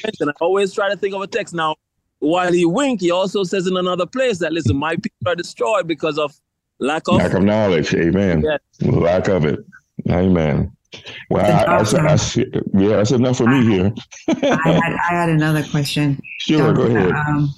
I 0.06 0.26
I 0.26 0.32
always 0.42 0.74
try 0.74 0.90
to 0.90 0.98
think 0.98 1.14
of 1.14 1.22
a 1.22 1.28
text. 1.28 1.54
Now, 1.54 1.76
while 2.20 2.52
he 2.52 2.66
wink, 2.66 3.02
he 3.02 3.12
also 3.12 3.44
says 3.44 3.68
in 3.68 3.78
another 3.78 4.06
place 4.06 4.40
that 4.40 4.54
listen, 4.54 4.78
my 4.78 4.96
people 4.96 5.28
are 5.28 5.36
destroyed 5.36 5.88
because 5.88 6.18
of 6.18 6.34
lack 6.80 7.08
of. 7.08 7.16
Lack 7.16 7.34
of 7.34 7.44
knowledge. 7.44 7.94
Amen. 7.94 8.44
Yeah. 8.44 8.92
Lack 8.92 9.28
of 9.28 9.46
it. 9.46 9.60
Amen. 10.10 10.72
Well, 11.30 11.44
I, 11.44 11.64
I, 11.64 11.78
I, 11.78 12.14
I, 12.14 12.18
yeah, 12.74 12.98
that's 12.98 13.12
enough 13.12 13.38
for 13.38 13.48
me 13.48 13.66
here. 13.66 13.94
I 14.28 14.60
had, 14.64 14.94
I 14.94 15.14
had 15.14 15.30
another 15.30 15.64
question. 15.64 16.22
Sure, 16.40 16.74
go 16.74 16.84
ahead. 16.84 17.12
Um, 17.12 17.54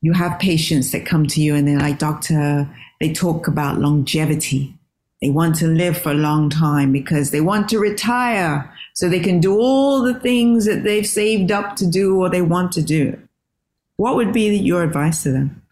you 0.00 0.12
have 0.12 0.38
patients 0.38 0.92
that 0.92 1.04
come 1.04 1.26
to 1.26 1.40
you 1.40 1.54
and 1.54 1.66
they're 1.66 1.78
like, 1.78 1.98
Doctor, 1.98 2.68
they 3.00 3.12
talk 3.12 3.48
about 3.48 3.78
longevity. 3.78 4.74
They 5.20 5.30
want 5.30 5.56
to 5.56 5.66
live 5.66 5.98
for 5.98 6.12
a 6.12 6.14
long 6.14 6.48
time 6.48 6.92
because 6.92 7.30
they 7.30 7.40
want 7.40 7.68
to 7.70 7.78
retire 7.78 8.72
so 8.94 9.08
they 9.08 9.20
can 9.20 9.40
do 9.40 9.58
all 9.58 10.02
the 10.02 10.18
things 10.20 10.64
that 10.66 10.84
they've 10.84 11.06
saved 11.06 11.50
up 11.50 11.76
to 11.76 11.86
do 11.86 12.20
or 12.20 12.30
they 12.30 12.42
want 12.42 12.72
to 12.72 12.82
do. 12.82 13.20
What 13.96 14.14
would 14.14 14.32
be 14.32 14.56
your 14.56 14.84
advice 14.84 15.24
to 15.24 15.32
them? 15.32 15.62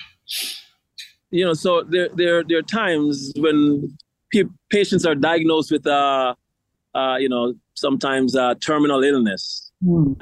You 1.30 1.44
know, 1.44 1.54
so 1.54 1.82
there, 1.82 2.08
there, 2.14 2.44
there 2.44 2.58
are 2.58 2.62
times 2.62 3.32
when 3.36 3.96
pe- 4.32 4.44
patients 4.70 5.04
are 5.04 5.14
diagnosed 5.14 5.70
with, 5.70 5.86
uh, 5.86 6.34
uh, 6.94 7.16
you 7.18 7.28
know, 7.28 7.54
sometimes 7.74 8.36
uh, 8.36 8.54
terminal 8.60 9.02
illness. 9.02 9.72
Hmm. 9.84 10.12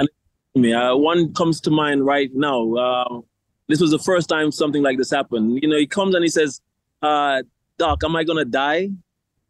me. 0.54 0.72
Uh, 0.72 0.96
one 0.96 1.32
comes 1.34 1.60
to 1.62 1.70
mind 1.70 2.06
right 2.06 2.30
now. 2.34 2.74
Uh, 2.74 3.20
this 3.68 3.80
was 3.80 3.90
the 3.90 3.98
first 3.98 4.28
time 4.28 4.50
something 4.50 4.82
like 4.82 4.98
this 4.98 5.10
happened. 5.10 5.60
You 5.62 5.68
know, 5.68 5.76
he 5.76 5.86
comes 5.86 6.14
and 6.14 6.24
he 6.24 6.28
says, 6.28 6.60
uh, 7.02 7.42
"Doc, 7.78 8.02
am 8.04 8.16
I 8.16 8.24
gonna 8.24 8.44
die?" 8.44 8.90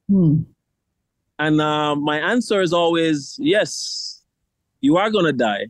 Hmm. 0.08 0.42
And 1.38 1.60
uh, 1.60 1.96
my 1.96 2.18
answer 2.18 2.62
is 2.62 2.72
always, 2.72 3.36
"Yes, 3.40 4.22
you 4.80 4.96
are 4.96 5.10
gonna 5.10 5.32
die." 5.32 5.66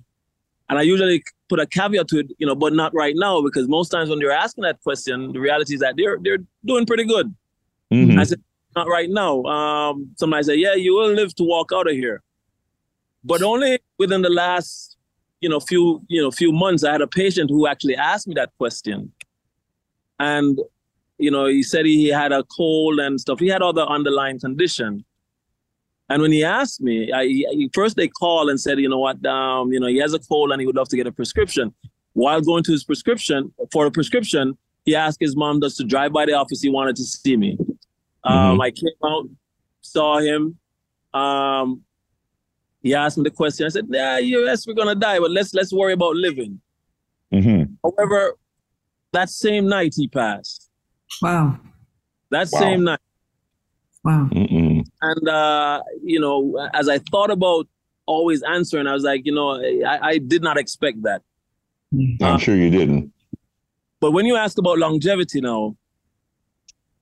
And 0.69 0.79
I 0.79 0.83
usually 0.83 1.23
put 1.49 1.61
a 1.61 1.67
caveat 1.67 2.09
to 2.09 2.21
it, 2.21 2.31
you 2.39 2.47
know, 2.47 2.55
but 2.55 2.73
not 2.73 2.95
right 2.95 3.15
now 3.17 3.43
because 3.43 3.69
most 3.69 3.91
times 3.91 4.09
when 4.09 4.19
they're 4.19 4.31
asking 4.33 4.63
that 4.63 4.81
question, 4.83 5.33
the 5.33 5.41
reality 5.41 5.75
is 5.75 5.81
that 5.81 5.95
they're 5.97 6.19
they're 6.23 6.39
doing 6.65 6.87
pretty 6.87 7.05
good. 7.05 7.35
Mhm. 7.93 8.19
I 8.19 8.25
said, 8.25 8.41
not 8.75 8.89
right 8.89 9.11
now. 9.11 9.43
Um, 9.45 10.11
somebody 10.17 10.43
said, 10.43 10.59
yeah, 10.59 10.75
you 10.75 10.95
will 10.95 11.13
live 11.13 11.35
to 11.37 11.45
walk 11.45 11.71
out 11.73 11.89
of 11.89 11.95
here. 11.95 12.23
But 13.23 13.43
only 13.43 13.79
within 13.99 14.23
the 14.23 14.31
last, 14.31 14.97
you 15.41 15.49
know, 15.49 15.61
few, 15.61 16.03
you 16.09 16.21
know, 16.21 16.31
few 16.31 16.51
months, 16.53 16.83
I 16.83 16.93
had 16.93 17.01
a 17.03 17.07
patient 17.07 17.51
who 17.51 17.67
actually 17.67 17.97
asked 17.97 18.27
me 18.27 18.35
that 18.35 18.51
question. 18.59 19.13
And, 20.19 20.59
you 21.19 21.31
know, 21.31 21.47
he 21.47 21.63
said 21.63 21.87
he 21.87 22.09
had 22.09 22.33
a 22.33 22.43
cold 22.45 22.99
and 22.99 23.21
stuff. 23.21 23.39
He 23.39 23.49
had 23.49 23.63
other 23.63 23.83
underlying 23.83 24.41
condition. 24.41 25.05
And 26.09 26.21
when 26.21 26.33
he 26.33 26.45
asked 26.45 26.81
me, 26.81 27.11
I, 27.13 27.25
he, 27.25 27.71
first 27.75 27.97
they 27.97 28.09
called 28.09 28.51
and 28.51 28.61
said, 28.61 28.79
you 28.79 28.89
know 28.89 28.99
what, 28.99 29.25
um, 29.27 29.73
you 29.73 29.81
know, 29.81 29.87
he 29.87 29.99
has 29.99 30.13
a 30.13 30.19
cold 30.19 30.53
and 30.53 30.61
he 30.61 30.67
would 30.67 30.77
love 30.77 30.89
to 30.91 30.97
get 30.97 31.07
a 31.07 31.13
prescription. 31.13 31.75
While 32.13 32.41
going 32.43 32.63
to 32.65 32.73
his 32.73 32.85
prescription 32.85 33.53
for 33.73 33.87
a 33.87 33.91
prescription, 33.91 34.57
he 34.85 34.95
asked 34.95 35.19
his 35.21 35.35
mom 35.35 35.61
just 35.61 35.79
to 35.79 35.85
drive 35.85 36.13
by 36.13 36.27
the 36.27 36.33
office. 36.35 36.61
He 36.61 36.69
wanted 36.69 36.97
to 36.97 37.05
see 37.05 37.37
me. 37.37 37.57
Um, 38.23 38.61
I 38.61 38.71
came 38.71 38.89
out, 39.05 39.29
saw 39.81 40.19
him. 40.19 40.59
Um, 41.13 41.83
he 42.83 42.95
asked 42.95 43.17
me 43.17 43.25
the 43.25 43.31
question. 43.31 43.65
I 43.67 43.71
said, 43.71 43.87
"Yeah, 43.91 44.19
yes, 44.19 44.67
we're 44.67 44.75
gonna 44.75 44.95
die, 44.95 45.19
but 45.19 45.31
let's 45.31 45.55
let's 45.55 45.73
worry 45.73 45.95
about 45.95 46.17
living." 46.17 46.61
Mhm. 47.33 47.77
However, 47.83 48.37
that 49.13 49.31
same 49.31 49.67
night 49.69 49.95
he 49.97 50.07
passed. 50.07 50.71
Wow. 51.23 51.59
That 52.31 52.49
Wow. 52.53 52.61
same 52.61 52.85
night, 52.85 53.01
Wow. 54.05 54.29
Mm-mm. 54.33 54.64
And 55.03 55.29
uh, 55.29 55.83
you 56.03 56.21
know, 56.21 56.69
as 56.75 56.89
I 56.89 56.99
thought 56.99 57.31
about 57.31 57.67
always 58.07 58.43
answering, 58.43 58.87
I 58.87 58.93
was 58.93 59.03
like, 59.03 59.25
you 59.25 59.35
know, 59.35 59.61
I, 59.87 59.99
I 60.03 60.19
did 60.19 60.43
not 60.43 60.57
expect 60.59 61.03
that. 61.03 61.23
I'm 62.23 62.39
sure 62.39 62.57
you 62.57 62.71
didn't. 62.71 63.13
But 64.01 64.13
when 64.13 64.27
you 64.27 64.37
ask 64.37 64.59
about 64.59 64.79
longevity 64.79 65.41
now, 65.41 65.77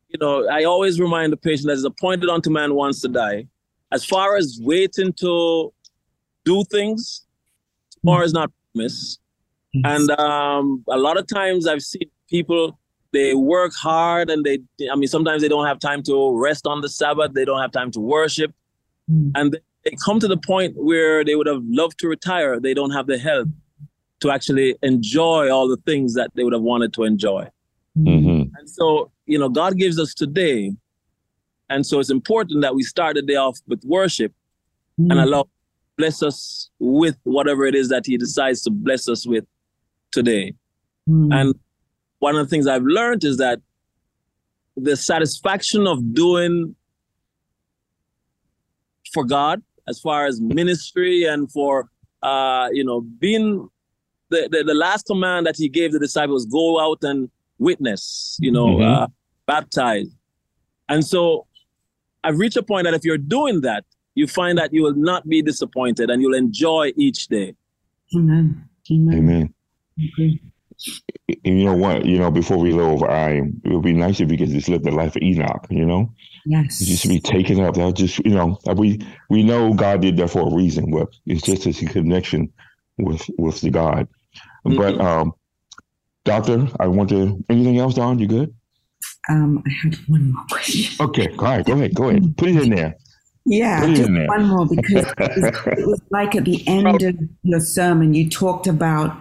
you 0.08 0.18
know, 0.20 0.46
I 0.48 0.64
always 0.64 1.00
remind 1.00 1.32
the 1.32 1.36
patient 1.36 1.68
that 1.68 1.74
it's 1.74 1.84
appointed 1.84 2.28
unto 2.28 2.50
man 2.50 2.74
wants 2.74 3.00
to 3.00 3.08
die. 3.08 3.46
As 3.90 4.04
far 4.04 4.36
as 4.36 4.58
waiting 4.62 5.12
to 5.14 5.72
do 6.44 6.64
things, 6.70 7.26
tomorrow 8.00 8.24
is 8.24 8.32
not 8.32 8.50
promised. 8.72 9.20
And 9.84 10.10
um, 10.20 10.84
a 10.88 10.98
lot 10.98 11.16
of 11.16 11.26
times 11.26 11.66
I've 11.66 11.82
seen 11.82 12.10
people, 12.28 12.78
they 13.12 13.34
work 13.34 13.72
hard 13.74 14.30
and 14.30 14.44
they, 14.44 14.58
I 14.90 14.96
mean, 14.96 15.08
sometimes 15.08 15.42
they 15.42 15.48
don't 15.48 15.66
have 15.66 15.78
time 15.78 16.02
to 16.04 16.38
rest 16.38 16.66
on 16.66 16.80
the 16.80 16.88
Sabbath, 16.88 17.32
they 17.34 17.44
don't 17.44 17.60
have 17.60 17.72
time 17.72 17.90
to 17.92 18.00
worship. 18.00 18.52
Mm. 19.10 19.32
And 19.34 19.58
they 19.84 19.96
come 20.04 20.20
to 20.20 20.28
the 20.28 20.36
point 20.36 20.74
where 20.76 21.24
they 21.24 21.34
would 21.34 21.46
have 21.46 21.62
loved 21.64 21.98
to 21.98 22.08
retire. 22.08 22.58
They 22.58 22.74
don't 22.74 22.92
have 22.92 23.06
the 23.06 23.18
health 23.18 23.48
to 24.20 24.30
actually 24.30 24.76
enjoy 24.82 25.50
all 25.50 25.68
the 25.68 25.78
things 25.78 26.14
that 26.14 26.30
they 26.34 26.44
would 26.44 26.52
have 26.52 26.62
wanted 26.62 26.92
to 26.94 27.02
enjoy. 27.02 27.48
Mm-hmm. 27.98 28.54
And 28.56 28.70
so, 28.70 29.10
you 29.26 29.38
know, 29.38 29.48
God 29.48 29.76
gives 29.76 29.98
us 29.98 30.14
today. 30.14 30.72
And 31.68 31.84
so 31.84 31.98
it's 31.98 32.10
important 32.10 32.62
that 32.62 32.74
we 32.74 32.82
start 32.82 33.16
the 33.16 33.22
day 33.22 33.34
off 33.36 33.58
with 33.66 33.82
worship 33.84 34.32
Mm. 35.00 35.10
and 35.10 35.20
allow 35.20 35.48
bless 35.96 36.22
us 36.22 36.70
with 36.78 37.16
whatever 37.24 37.64
it 37.64 37.74
is 37.74 37.88
that 37.88 38.06
he 38.06 38.16
decides 38.16 38.62
to 38.62 38.70
bless 38.70 39.08
us 39.08 39.26
with 39.26 39.44
today. 40.10 40.54
Mm. 41.08 41.34
And 41.34 41.54
one 42.22 42.36
of 42.36 42.46
the 42.46 42.48
things 42.48 42.68
I've 42.68 42.84
learned 42.84 43.24
is 43.24 43.38
that 43.38 43.58
the 44.76 44.96
satisfaction 44.96 45.88
of 45.88 46.14
doing 46.14 46.76
for 49.12 49.24
God, 49.24 49.60
as 49.88 49.98
far 49.98 50.26
as 50.26 50.40
ministry 50.40 51.24
and 51.24 51.50
for 51.50 51.88
uh, 52.22 52.68
you 52.72 52.84
know, 52.84 53.00
being 53.00 53.68
the, 54.28 54.48
the, 54.52 54.62
the 54.62 54.72
last 54.74 55.06
command 55.06 55.46
that 55.46 55.56
he 55.56 55.68
gave 55.68 55.90
the 55.90 55.98
disciples, 55.98 56.46
go 56.46 56.78
out 56.78 56.98
and 57.02 57.28
witness, 57.58 58.36
you 58.40 58.52
know, 58.52 58.76
Mhm. 58.76 59.02
uh, 59.02 59.06
baptize. 59.46 60.06
And 60.88 61.04
so 61.04 61.48
I've 62.22 62.38
reached 62.38 62.56
a 62.56 62.62
point 62.62 62.84
that 62.84 62.94
if 62.94 63.04
you're 63.04 63.18
doing 63.18 63.62
that, 63.62 63.84
you 64.14 64.28
find 64.28 64.56
that 64.58 64.72
you 64.72 64.84
will 64.84 64.94
not 64.94 65.28
be 65.28 65.42
disappointed 65.42 66.08
and 66.08 66.22
you'll 66.22 66.34
enjoy 66.34 66.92
each 66.96 67.26
day. 67.26 67.56
Amen. 68.14 68.68
Amen. 68.92 69.14
Amen. 69.18 69.54
Okay. 69.98 70.40
And 71.44 71.58
you 71.58 71.64
know 71.64 71.76
what? 71.76 72.04
You 72.04 72.18
know, 72.18 72.30
before 72.30 72.58
we 72.58 72.72
live, 72.72 73.02
I 73.02 73.42
it 73.64 73.72
would 73.72 73.82
be 73.82 73.92
nice 73.92 74.20
if 74.20 74.28
we 74.28 74.36
could 74.36 74.50
just 74.50 74.68
live 74.68 74.82
the 74.82 74.90
life 74.90 75.16
of 75.16 75.22
Enoch. 75.22 75.66
You 75.70 75.84
know, 75.86 76.12
Yes. 76.44 76.78
just 76.80 77.02
to 77.02 77.08
be 77.08 77.20
taken 77.20 77.60
up. 77.60 77.74
That 77.74 77.94
just 77.94 78.18
you 78.24 78.34
know, 78.34 78.58
we 78.76 79.00
we 79.30 79.42
know 79.42 79.72
God 79.74 80.02
did 80.02 80.16
that 80.18 80.30
for 80.30 80.48
a 80.50 80.54
reason. 80.54 80.90
But 80.90 81.08
it's 81.26 81.42
just 81.42 81.66
as 81.66 81.80
a 81.82 81.86
connection 81.86 82.52
with 82.98 83.24
with 83.38 83.60
the 83.60 83.70
God. 83.70 84.08
But 84.64 85.00
um, 85.00 85.32
doctor, 86.24 86.68
I 86.80 86.86
want 86.86 87.10
to. 87.10 87.42
Anything 87.48 87.78
else, 87.78 87.94
Don? 87.94 88.18
You 88.18 88.28
good? 88.28 88.54
Um, 89.28 89.62
I 89.66 89.70
had 89.82 89.94
one 90.08 90.32
more 90.32 90.44
question. 90.50 91.04
Okay. 91.06 91.28
All 91.38 91.44
right. 91.44 91.64
Go 91.64 91.72
ahead. 91.74 91.94
Go 91.94 92.08
ahead. 92.08 92.36
Put 92.36 92.48
it 92.48 92.62
in 92.62 92.70
there. 92.70 92.96
Yeah, 93.44 93.84
just 93.92 94.12
there. 94.12 94.28
one 94.28 94.46
more 94.46 94.66
because 94.66 95.04
it 95.18 95.18
was, 95.18 95.78
it 95.78 95.86
was 95.86 96.00
like 96.10 96.36
at 96.36 96.44
the 96.44 96.66
end 96.68 97.02
of 97.02 97.16
your 97.42 97.58
sermon, 97.58 98.14
you 98.14 98.30
talked 98.30 98.68
about 98.68 99.20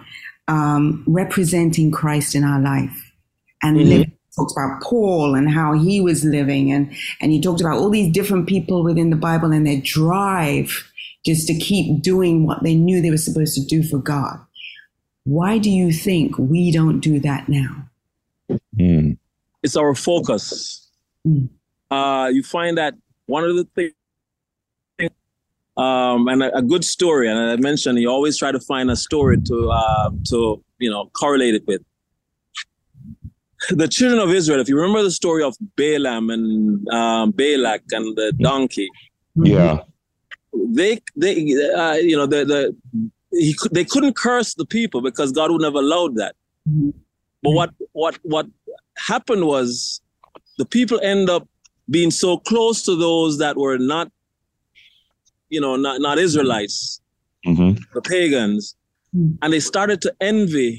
um, 0.52 1.02
representing 1.06 1.90
Christ 1.90 2.34
in 2.34 2.44
our 2.44 2.60
life 2.60 2.98
and 3.62 3.76
Mhm. 3.78 3.88
living. 3.88 4.12
Talked 4.36 4.52
about 4.56 4.82
Paul 4.82 5.34
and 5.34 5.50
how 5.50 5.74
he 5.74 6.00
was 6.00 6.24
living, 6.24 6.72
and 6.72 6.90
and 7.20 7.34
you 7.34 7.40
talked 7.42 7.60
about 7.60 7.76
all 7.78 7.90
these 7.90 8.10
different 8.18 8.46
people 8.46 8.82
within 8.82 9.10
the 9.10 9.16
Bible 9.28 9.52
and 9.52 9.66
their 9.66 9.80
drive 9.82 10.70
just 11.26 11.46
to 11.48 11.54
keep 11.54 12.02
doing 12.02 12.46
what 12.46 12.62
they 12.62 12.74
knew 12.74 13.00
they 13.02 13.10
were 13.10 13.26
supposed 13.28 13.54
to 13.54 13.64
do 13.74 13.82
for 13.82 13.98
God. 13.98 14.38
Why 15.24 15.58
do 15.58 15.70
you 15.70 15.92
think 15.92 16.38
we 16.38 16.72
don't 16.72 17.00
do 17.00 17.20
that 17.20 17.48
now? 17.48 17.72
Mm. 18.76 19.18
It's 19.62 19.76
our 19.76 19.94
focus. 19.94 20.88
Mm. 21.26 21.48
Uh, 21.90 22.28
you 22.32 22.42
find 22.42 22.76
that 22.78 22.94
one 23.26 23.44
of 23.44 23.54
the 23.54 23.64
things, 23.76 23.92
um, 25.76 26.28
and 26.28 26.42
a, 26.42 26.56
a 26.58 26.62
good 26.62 26.84
story, 26.84 27.28
and 27.30 27.38
I 27.38 27.56
mentioned 27.56 27.98
you 27.98 28.08
always 28.10 28.36
try 28.36 28.52
to 28.52 28.60
find 28.60 28.90
a 28.90 28.96
story 28.96 29.40
to 29.40 29.70
uh, 29.70 30.10
to 30.28 30.62
you 30.78 30.90
know 30.90 31.06
correlate 31.14 31.54
it 31.54 31.64
with. 31.66 31.82
The 33.70 33.86
children 33.86 34.20
of 34.20 34.30
Israel, 34.34 34.60
if 34.60 34.68
you 34.68 34.76
remember 34.76 35.02
the 35.04 35.10
story 35.12 35.44
of 35.44 35.54
Balaam 35.76 36.30
and 36.30 36.88
um, 36.88 37.30
Balak 37.30 37.82
and 37.92 38.16
the 38.16 38.32
donkey, 38.40 38.88
Yeah. 39.36 39.78
they 40.52 41.00
they 41.16 41.34
uh, 41.72 41.94
you 41.94 42.16
know 42.16 42.26
the 42.26 42.44
the 42.44 42.76
he 43.30 43.54
they 43.70 43.84
couldn't 43.84 44.16
curse 44.16 44.54
the 44.54 44.66
people 44.66 45.00
because 45.00 45.32
God 45.32 45.50
would 45.52 45.62
never 45.62 45.78
allowed 45.78 46.16
that. 46.16 46.34
But 47.42 47.50
what 47.52 47.70
what 47.92 48.18
what 48.22 48.46
happened 48.98 49.46
was 49.46 50.00
the 50.58 50.66
people 50.66 51.00
end 51.00 51.30
up 51.30 51.48
being 51.88 52.10
so 52.10 52.36
close 52.36 52.82
to 52.82 52.94
those 52.96 53.38
that 53.38 53.56
were 53.56 53.78
not 53.78 54.10
you 55.54 55.60
know 55.64 55.74
not 55.86 56.00
not 56.06 56.16
Israelites, 56.26 57.00
hmm 57.44 57.72
the 57.96 58.02
pagans, 58.02 58.74
and 59.42 59.52
they 59.52 59.60
started 59.60 59.98
to 60.06 60.10
envy. 60.32 60.72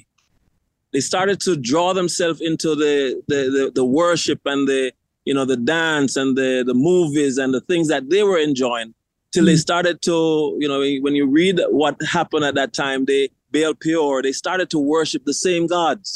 They 0.94 1.00
started 1.12 1.38
to 1.48 1.52
draw 1.72 1.94
themselves 1.94 2.40
into 2.50 2.70
the 2.84 2.96
the, 3.32 3.40
the 3.56 3.64
the 3.80 3.86
worship 3.86 4.42
and 4.54 4.68
the 4.68 4.92
you 5.26 5.34
know 5.38 5.46
the 5.54 5.58
dance 5.58 6.14
and 6.22 6.30
the 6.42 6.52
the 6.70 6.74
movies 6.92 7.38
and 7.38 7.54
the 7.54 7.62
things 7.70 7.88
that 7.94 8.04
they 8.10 8.24
were 8.30 8.42
enjoying 8.50 8.94
till 9.34 9.46
they 9.50 9.56
Mm. 9.60 9.68
started 9.70 9.96
to 10.10 10.16
you 10.64 10.68
know 10.72 10.80
when 11.06 11.16
you 11.20 11.26
read 11.40 11.56
what 11.82 11.96
happened 12.18 12.46
at 12.50 12.56
that 12.62 12.72
time 12.84 13.06
they 13.12 13.24
Baal 13.54 13.74
Peor 13.84 14.22
they 14.26 14.32
started 14.44 14.68
to 14.76 14.80
worship 14.96 15.24
the 15.32 15.38
same 15.48 15.66
gods 15.78 16.10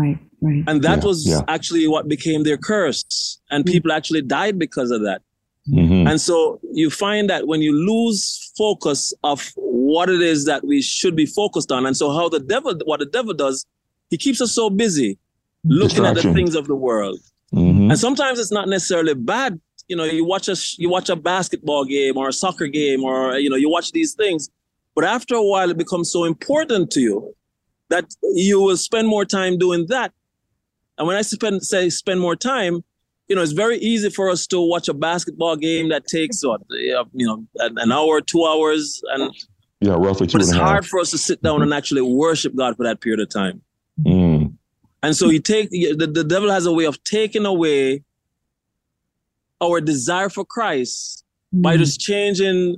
Right, 0.00 0.18
right. 0.46 0.64
and 0.68 0.82
that 0.82 0.98
Yeah, 1.02 1.08
was 1.10 1.18
yeah. 1.32 1.42
actually 1.56 1.86
what 1.94 2.04
became 2.16 2.40
their 2.48 2.60
curse 2.70 3.04
and 3.52 3.60
Mm. 3.64 3.72
people 3.74 3.90
actually 3.98 4.22
died 4.38 4.56
because 4.66 4.90
of 4.96 5.00
that 5.08 5.20
hmm 6.06 6.10
and 6.10 6.20
so 6.20 6.60
you 6.72 6.90
find 6.90 7.28
that 7.30 7.46
when 7.46 7.60
you 7.62 7.72
lose 7.72 8.52
focus 8.56 9.12
of 9.22 9.52
what 9.56 10.08
it 10.08 10.22
is 10.22 10.44
that 10.46 10.64
we 10.64 10.80
should 10.82 11.16
be 11.16 11.26
focused 11.26 11.70
on, 11.72 11.86
and 11.86 11.96
so 11.96 12.10
how 12.10 12.28
the 12.28 12.40
devil, 12.40 12.74
what 12.84 13.00
the 13.00 13.06
devil 13.06 13.34
does, 13.34 13.66
he 14.10 14.16
keeps 14.16 14.40
us 14.40 14.52
so 14.52 14.70
busy 14.70 15.18
looking 15.64 16.04
at 16.04 16.14
the 16.14 16.22
things 16.34 16.54
of 16.54 16.66
the 16.66 16.74
world. 16.74 17.18
hmm 17.52 17.90
And 17.90 17.98
sometimes 17.98 18.38
it's 18.38 18.52
not 18.52 18.68
necessarily 18.68 19.14
bad. 19.14 19.60
You 19.88 19.96
know, 19.96 20.04
you 20.04 20.24
watch 20.24 20.48
a 20.48 20.56
you 20.78 20.88
watch 20.88 21.08
a 21.08 21.16
basketball 21.16 21.84
game 21.84 22.16
or 22.16 22.28
a 22.28 22.32
soccer 22.32 22.66
game, 22.66 23.04
or 23.04 23.38
you 23.38 23.48
know, 23.50 23.56
you 23.56 23.70
watch 23.70 23.92
these 23.92 24.14
things, 24.14 24.50
but 24.94 25.04
after 25.04 25.34
a 25.34 25.42
while, 25.42 25.70
it 25.70 25.78
becomes 25.78 26.10
so 26.10 26.24
important 26.24 26.90
to 26.92 27.00
you 27.00 27.34
that 27.88 28.04
you 28.34 28.60
will 28.60 28.76
spend 28.76 29.06
more 29.08 29.24
time 29.24 29.58
doing 29.58 29.86
that. 29.88 30.12
And 30.98 31.06
when 31.06 31.16
I 31.16 31.22
spend 31.22 31.62
say 31.62 31.90
spend 31.90 32.20
more 32.20 32.36
time, 32.36 32.82
you 33.28 33.34
know, 33.36 33.42
it's 33.42 33.52
very 33.52 33.78
easy 33.78 34.08
for 34.10 34.30
us 34.30 34.46
to 34.48 34.60
watch 34.60 34.88
a 34.88 34.94
basketball 34.94 35.56
game 35.56 35.88
that 35.88 36.06
takes 36.06 36.44
what 36.44 36.60
uh, 36.62 37.04
you 37.12 37.26
know 37.26 37.44
an 37.56 37.76
an 37.78 37.92
hour, 37.92 38.20
two 38.20 38.44
hours, 38.44 39.02
and 39.12 39.32
Yeah, 39.80 39.94
roughly 39.98 40.26
two 40.26 40.34
but 40.38 40.42
it's 40.42 40.50
and 40.52 40.60
a 40.60 40.62
half. 40.62 40.70
hard 40.70 40.86
for 40.86 41.00
us 41.00 41.10
to 41.10 41.18
sit 41.18 41.42
down 41.42 41.62
and 41.62 41.72
actually 41.74 42.02
worship 42.02 42.54
God 42.54 42.76
for 42.76 42.84
that 42.84 43.00
period 43.00 43.20
of 43.20 43.28
time. 43.28 43.62
Mm. 44.04 44.54
And 45.02 45.16
so 45.16 45.28
he 45.28 45.38
take 45.40 45.70
the, 45.70 45.94
the 46.12 46.24
devil 46.24 46.50
has 46.50 46.66
a 46.66 46.72
way 46.72 46.84
of 46.86 47.02
taking 47.04 47.46
away 47.46 48.02
our 49.60 49.80
desire 49.80 50.28
for 50.28 50.44
Christ 50.44 51.24
by 51.52 51.76
Mm. 51.76 51.78
just 51.78 52.00
changing, 52.00 52.76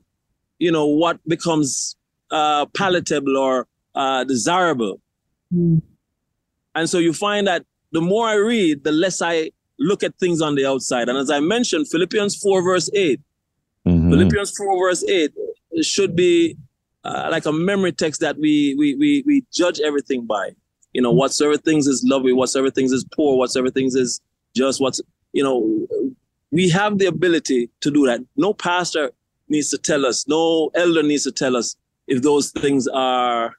you 0.58 0.70
know, 0.72 0.86
what 0.86 1.18
becomes 1.26 1.96
uh, 2.30 2.66
palatable 2.66 3.36
or 3.36 3.66
uh, 3.94 4.24
desirable. 4.24 5.00
Mm. 5.52 5.82
And 6.74 6.88
so 6.90 6.98
you 6.98 7.12
find 7.12 7.46
that 7.46 7.64
the 7.92 8.00
more 8.00 8.26
I 8.28 8.34
read, 8.34 8.84
the 8.84 8.92
less 8.92 9.20
I 9.22 9.50
look 9.78 10.02
at 10.02 10.14
things 10.18 10.40
on 10.42 10.54
the 10.54 10.66
outside. 10.66 11.08
And 11.08 11.16
as 11.18 11.30
I 11.30 11.40
mentioned, 11.40 11.88
Philippians 11.88 12.36
4, 12.36 12.62
verse 12.62 12.90
8, 12.94 13.20
Mhm. 13.86 14.10
Philippians 14.10 14.50
4, 14.56 14.78
verse 14.88 15.04
8 15.04 15.32
should 15.82 16.14
be 16.16 16.56
uh, 17.04 17.28
like 17.30 17.46
a 17.46 17.52
memory 17.52 17.92
text 17.92 18.20
that 18.20 18.36
we, 18.38 18.74
we, 18.76 18.94
we, 18.96 19.22
we 19.24 19.44
judge 19.52 19.80
everything 19.80 20.26
by. 20.26 20.50
You 20.92 21.00
know, 21.00 21.12
whatsoever 21.12 21.56
things 21.56 21.86
is 21.86 22.04
lovely, 22.04 22.32
whatsoever 22.32 22.70
things 22.70 22.92
is 22.92 23.04
poor, 23.14 23.38
whatsoever 23.38 23.70
things 23.70 23.94
is 23.94 24.20
just, 24.54 24.80
what's, 24.80 25.00
you 25.32 25.42
know, 25.42 25.86
we 26.50 26.68
have 26.70 26.98
the 26.98 27.06
ability 27.06 27.70
to 27.82 27.90
do 27.90 28.04
that. 28.06 28.20
No 28.36 28.52
pastor 28.52 29.12
needs 29.48 29.70
to 29.70 29.78
tell 29.78 30.04
us, 30.04 30.26
no 30.26 30.70
elder 30.74 31.02
needs 31.02 31.22
to 31.24 31.32
tell 31.32 31.56
us 31.56 31.76
if 32.08 32.22
those 32.22 32.50
things 32.50 32.88
are, 32.88 33.54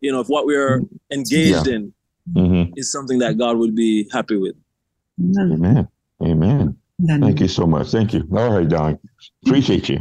you 0.00 0.12
know, 0.12 0.20
if 0.20 0.28
what 0.28 0.46
we're 0.46 0.82
engaged 1.10 1.66
in 1.66 1.92
Mhm. 2.34 2.72
is 2.76 2.92
something 2.92 3.18
that 3.20 3.38
God 3.38 3.56
would 3.56 3.74
be 3.74 4.08
happy 4.12 4.36
with. 4.36 4.54
Amen. 5.20 5.52
Amen. 5.52 5.88
Amen. 6.22 6.76
Then- 6.98 7.20
Thank 7.20 7.40
you 7.40 7.48
so 7.48 7.66
much. 7.66 7.88
Thank 7.88 8.14
you. 8.14 8.26
All 8.34 8.56
right, 8.56 8.68
Don. 8.68 8.98
Appreciate 9.46 9.88
you. 9.88 9.98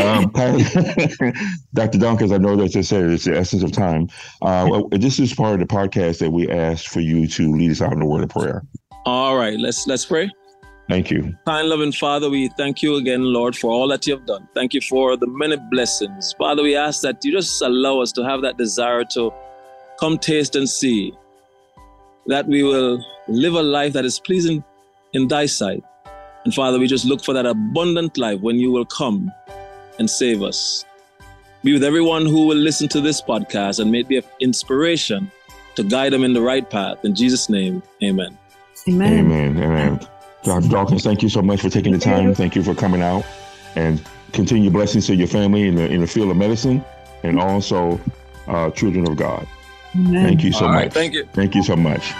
Um, 0.00 0.30
Dr. 1.74 1.98
Don, 1.98 2.16
because 2.16 2.32
I 2.32 2.38
know 2.38 2.56
that 2.56 2.74
you 2.74 2.82
said 2.82 3.10
it's 3.10 3.24
the 3.24 3.36
essence 3.36 3.62
of 3.62 3.72
time. 3.72 4.08
Uh, 4.40 4.66
well, 4.70 4.88
this 4.90 5.18
is 5.18 5.34
part 5.34 5.60
of 5.60 5.60
the 5.60 5.66
podcast 5.66 6.18
that 6.20 6.30
we 6.30 6.48
asked 6.50 6.88
for 6.88 7.00
you 7.00 7.26
to 7.26 7.52
lead 7.52 7.70
us 7.70 7.82
out 7.82 7.92
in 7.92 7.98
the 7.98 8.06
word 8.06 8.24
of 8.24 8.30
prayer. 8.30 8.62
All 9.04 9.36
right, 9.36 9.58
let's 9.58 9.86
let's 9.86 10.06
pray. 10.06 10.30
Thank 10.88 11.10
you. 11.10 11.34
Kind, 11.46 11.68
loving 11.68 11.92
Father, 11.92 12.28
we 12.28 12.48
thank 12.56 12.82
you 12.82 12.96
again, 12.96 13.22
Lord, 13.22 13.54
for 13.54 13.70
all 13.70 13.86
that 13.88 14.06
you 14.06 14.16
have 14.16 14.26
done. 14.26 14.48
Thank 14.54 14.74
you 14.74 14.80
for 14.80 15.16
the 15.16 15.26
many 15.26 15.56
blessings. 15.70 16.34
Father, 16.36 16.62
we 16.62 16.74
ask 16.74 17.02
that 17.02 17.24
you 17.24 17.32
just 17.32 17.62
allow 17.62 18.00
us 18.00 18.10
to 18.12 18.24
have 18.24 18.42
that 18.42 18.58
desire 18.58 19.04
to 19.12 19.32
come 20.00 20.18
taste 20.18 20.56
and 20.56 20.68
see 20.68 21.12
that 22.26 22.46
we 22.46 22.62
will 22.62 23.04
live 23.28 23.54
a 23.54 23.62
life 23.62 23.92
that 23.92 24.04
is 24.04 24.18
pleasing 24.20 24.62
in 25.12 25.28
thy 25.28 25.46
sight. 25.46 25.82
And 26.44 26.54
Father, 26.54 26.78
we 26.78 26.86
just 26.86 27.04
look 27.04 27.24
for 27.24 27.32
that 27.34 27.46
abundant 27.46 28.16
life 28.16 28.40
when 28.40 28.56
you 28.56 28.70
will 28.70 28.84
come 28.84 29.30
and 29.98 30.08
save 30.08 30.42
us. 30.42 30.84
Be 31.62 31.74
with 31.74 31.84
everyone 31.84 32.24
who 32.24 32.46
will 32.46 32.56
listen 32.56 32.88
to 32.88 33.00
this 33.00 33.20
podcast 33.20 33.80
and 33.80 33.92
may 33.92 34.00
it 34.00 34.08
be 34.08 34.16
an 34.16 34.24
inspiration 34.40 35.30
to 35.76 35.82
guide 35.82 36.12
them 36.12 36.24
in 36.24 36.32
the 36.32 36.40
right 36.40 36.68
path. 36.68 37.04
In 37.04 37.14
Jesus' 37.14 37.50
name, 37.50 37.82
amen. 38.02 38.36
Amen. 38.88 39.18
Amen. 39.18 39.62
Amen. 39.62 40.00
Dr. 40.42 40.68
Dawkins, 40.68 41.02
thank 41.02 41.22
you 41.22 41.28
so 41.28 41.42
much 41.42 41.60
for 41.60 41.68
taking 41.68 41.92
the 41.92 41.98
time. 41.98 42.34
Thank 42.34 42.56
you 42.56 42.62
for 42.62 42.74
coming 42.74 43.02
out 43.02 43.26
and 43.76 44.02
continue 44.32 44.70
blessings 44.70 45.06
to 45.06 45.14
your 45.14 45.26
family 45.26 45.68
in 45.68 45.74
the 45.74 45.86
in 45.86 46.00
the 46.00 46.06
field 46.06 46.30
of 46.30 46.36
medicine 46.36 46.82
and 47.22 47.38
also 47.38 48.00
uh, 48.46 48.70
children 48.70 49.06
of 49.06 49.16
God. 49.16 49.46
Amen. 49.94 50.24
Thank 50.24 50.44
you 50.44 50.52
so 50.52 50.66
All 50.66 50.72
much. 50.72 50.82
right, 50.82 50.92
thank 50.92 51.14
you. 51.14 51.24
Thank 51.32 51.54
you 51.54 51.62
so 51.62 51.76
much. 51.76 52.12